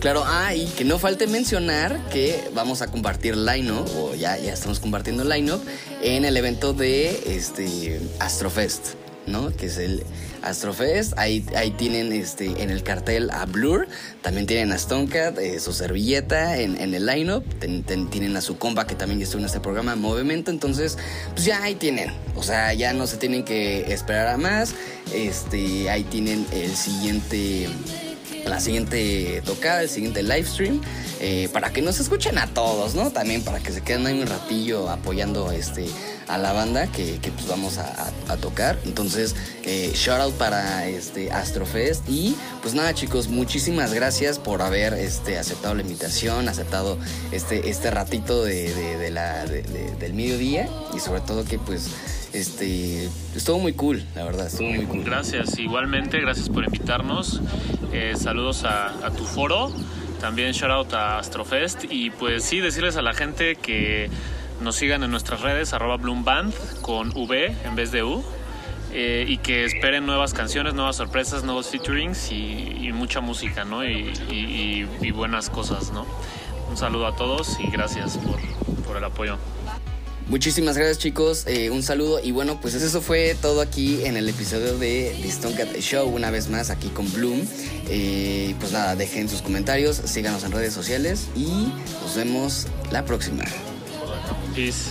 Claro, 0.00 0.22
ah, 0.24 0.54
y 0.54 0.66
que 0.66 0.84
no 0.84 0.96
falte 1.00 1.26
mencionar 1.26 1.98
que 2.10 2.50
vamos 2.54 2.82
a 2.82 2.86
compartir 2.86 3.36
line-up, 3.36 3.84
o 3.96 4.14
ya, 4.14 4.38
ya 4.38 4.52
estamos 4.52 4.78
compartiendo 4.78 5.24
line-up, 5.24 5.60
en 6.02 6.24
el 6.24 6.36
evento 6.36 6.72
de 6.72 7.20
este 7.26 8.00
Astrofest, 8.20 8.94
¿no? 9.26 9.50
Que 9.56 9.66
es 9.66 9.76
el 9.76 10.04
Astrofest. 10.42 11.18
Ahí, 11.18 11.44
ahí 11.56 11.72
tienen 11.72 12.12
este, 12.12 12.62
en 12.62 12.70
el 12.70 12.84
cartel 12.84 13.28
a 13.32 13.44
Blur, 13.46 13.88
también 14.22 14.46
tienen 14.46 14.70
a 14.70 14.78
Stonecat, 14.78 15.36
eh, 15.40 15.58
su 15.58 15.72
servilleta 15.72 16.58
en, 16.58 16.94
el 16.94 17.04
line-up, 17.04 17.44
tienen 17.58 18.36
a 18.36 18.40
su 18.40 18.56
comba 18.56 18.86
que 18.86 18.94
también 18.94 19.20
estuvo 19.20 19.40
en 19.40 19.46
este 19.46 19.58
programa, 19.58 19.96
Movimiento. 19.96 20.52
Entonces, 20.52 20.96
pues 21.34 21.44
ya 21.44 21.60
ahí 21.60 21.74
tienen, 21.74 22.12
o 22.36 22.44
sea, 22.44 22.72
ya 22.72 22.92
no 22.92 23.08
se 23.08 23.16
tienen 23.16 23.44
que 23.44 23.92
esperar 23.92 24.28
a 24.28 24.36
más. 24.36 24.76
Este, 25.12 25.90
ahí 25.90 26.04
tienen 26.04 26.46
el 26.52 26.76
siguiente 26.76 27.68
la 28.46 28.60
siguiente 28.60 29.42
tocada, 29.44 29.82
el 29.82 29.88
siguiente 29.88 30.22
live 30.22 30.44
stream, 30.44 30.80
eh, 31.20 31.48
para 31.52 31.70
que 31.70 31.82
nos 31.82 32.00
escuchen 32.00 32.38
a 32.38 32.46
todos, 32.46 32.94
¿no? 32.94 33.10
También 33.10 33.42
para 33.42 33.60
que 33.60 33.72
se 33.72 33.80
queden 33.80 34.06
ahí 34.06 34.20
un 34.20 34.26
ratillo 34.26 34.88
apoyando 34.88 35.50
este, 35.50 35.86
a 36.28 36.38
la 36.38 36.52
banda 36.52 36.86
que, 36.86 37.18
pues 37.34 37.48
vamos 37.48 37.78
a, 37.78 38.12
tocar. 38.40 38.78
Entonces, 38.84 39.34
eh, 39.64 39.90
shout 39.94 40.20
out 40.20 40.34
para 40.34 40.86
este 40.86 41.32
Astrofest. 41.32 42.08
Y 42.08 42.36
pues 42.62 42.74
nada, 42.74 42.94
chicos, 42.94 43.28
muchísimas 43.28 43.92
gracias 43.92 44.38
por 44.38 44.62
haber 44.62 44.94
este, 44.94 45.38
aceptado 45.38 45.74
la 45.74 45.82
invitación, 45.82 46.48
aceptado 46.48 46.98
este, 47.32 47.68
este 47.68 47.90
ratito 47.90 48.44
de, 48.44 49.10
la, 49.10 49.44
del 49.46 50.14
mediodía 50.14 50.68
y 50.94 51.00
sobre 51.00 51.20
todo 51.22 51.44
que 51.44 51.58
pues 51.58 51.88
este, 52.32 53.08
estuvo 53.34 53.58
muy 53.58 53.72
cool, 53.72 54.02
la 54.14 54.24
verdad, 54.24 54.46
estuvo 54.46 54.68
muy 54.68 54.86
cool. 54.86 55.04
Gracias, 55.04 55.58
igualmente, 55.58 56.20
gracias 56.20 56.48
por 56.48 56.64
invitarnos. 56.64 57.40
Eh, 57.92 58.14
saludos 58.16 58.64
a, 58.64 59.10
tu 59.16 59.24
foro, 59.24 59.72
también 60.20 60.52
shout 60.52 60.70
out 60.70 60.92
a 60.94 61.18
Astrofest 61.18 61.84
y 61.90 62.10
pues 62.10 62.44
sí, 62.44 62.60
decirles 62.60 62.96
a 62.96 63.02
la 63.02 63.14
gente 63.14 63.56
que 63.56 64.10
nos 64.60 64.76
sigan 64.76 65.02
en 65.02 65.10
nuestras 65.10 65.40
redes, 65.40 65.72
arroba 65.72 65.96
Bloomband 65.96 66.52
con 66.82 67.10
V 67.16 67.54
en 67.64 67.76
vez 67.76 67.92
de 67.92 68.02
U. 68.02 68.22
Eh, 68.90 69.26
y 69.28 69.36
que 69.36 69.66
esperen 69.66 70.06
nuevas 70.06 70.32
canciones, 70.32 70.72
nuevas 70.72 70.96
sorpresas, 70.96 71.44
nuevos 71.44 71.68
featurings 71.68 72.32
y, 72.32 72.90
mucha 72.94 73.20
música, 73.20 73.64
¿no? 73.64 73.84
Y, 73.84 74.14
y, 74.30 75.10
buenas 75.10 75.50
cosas, 75.50 75.92
¿no? 75.92 76.06
Un 76.70 76.78
saludo 76.78 77.06
a 77.06 77.14
todos 77.14 77.60
y 77.60 77.70
gracias 77.70 78.18
por 78.86 78.96
el 78.96 79.04
apoyo. 79.04 79.36
Muchísimas 80.28 80.76
gracias 80.76 80.98
chicos, 80.98 81.44
eh, 81.46 81.70
un 81.70 81.82
saludo 81.82 82.20
y 82.22 82.32
bueno 82.32 82.60
pues 82.60 82.74
eso 82.74 83.00
fue 83.00 83.34
todo 83.40 83.62
aquí 83.62 84.04
en 84.04 84.18
el 84.18 84.28
episodio 84.28 84.76
de 84.76 85.16
The 85.22 85.54
Cat 85.56 85.78
Show 85.80 86.06
una 86.06 86.30
vez 86.30 86.50
más 86.50 86.68
aquí 86.68 86.88
con 86.88 87.10
Bloom. 87.12 87.40
Eh, 87.88 88.54
pues 88.60 88.72
nada, 88.72 88.94
dejen 88.94 89.30
sus 89.30 89.40
comentarios, 89.40 89.96
síganos 89.96 90.44
en 90.44 90.52
redes 90.52 90.74
sociales 90.74 91.28
y 91.34 91.72
nos 92.02 92.14
vemos 92.14 92.66
la 92.90 93.06
próxima. 93.06 93.44
Peace. 94.54 94.90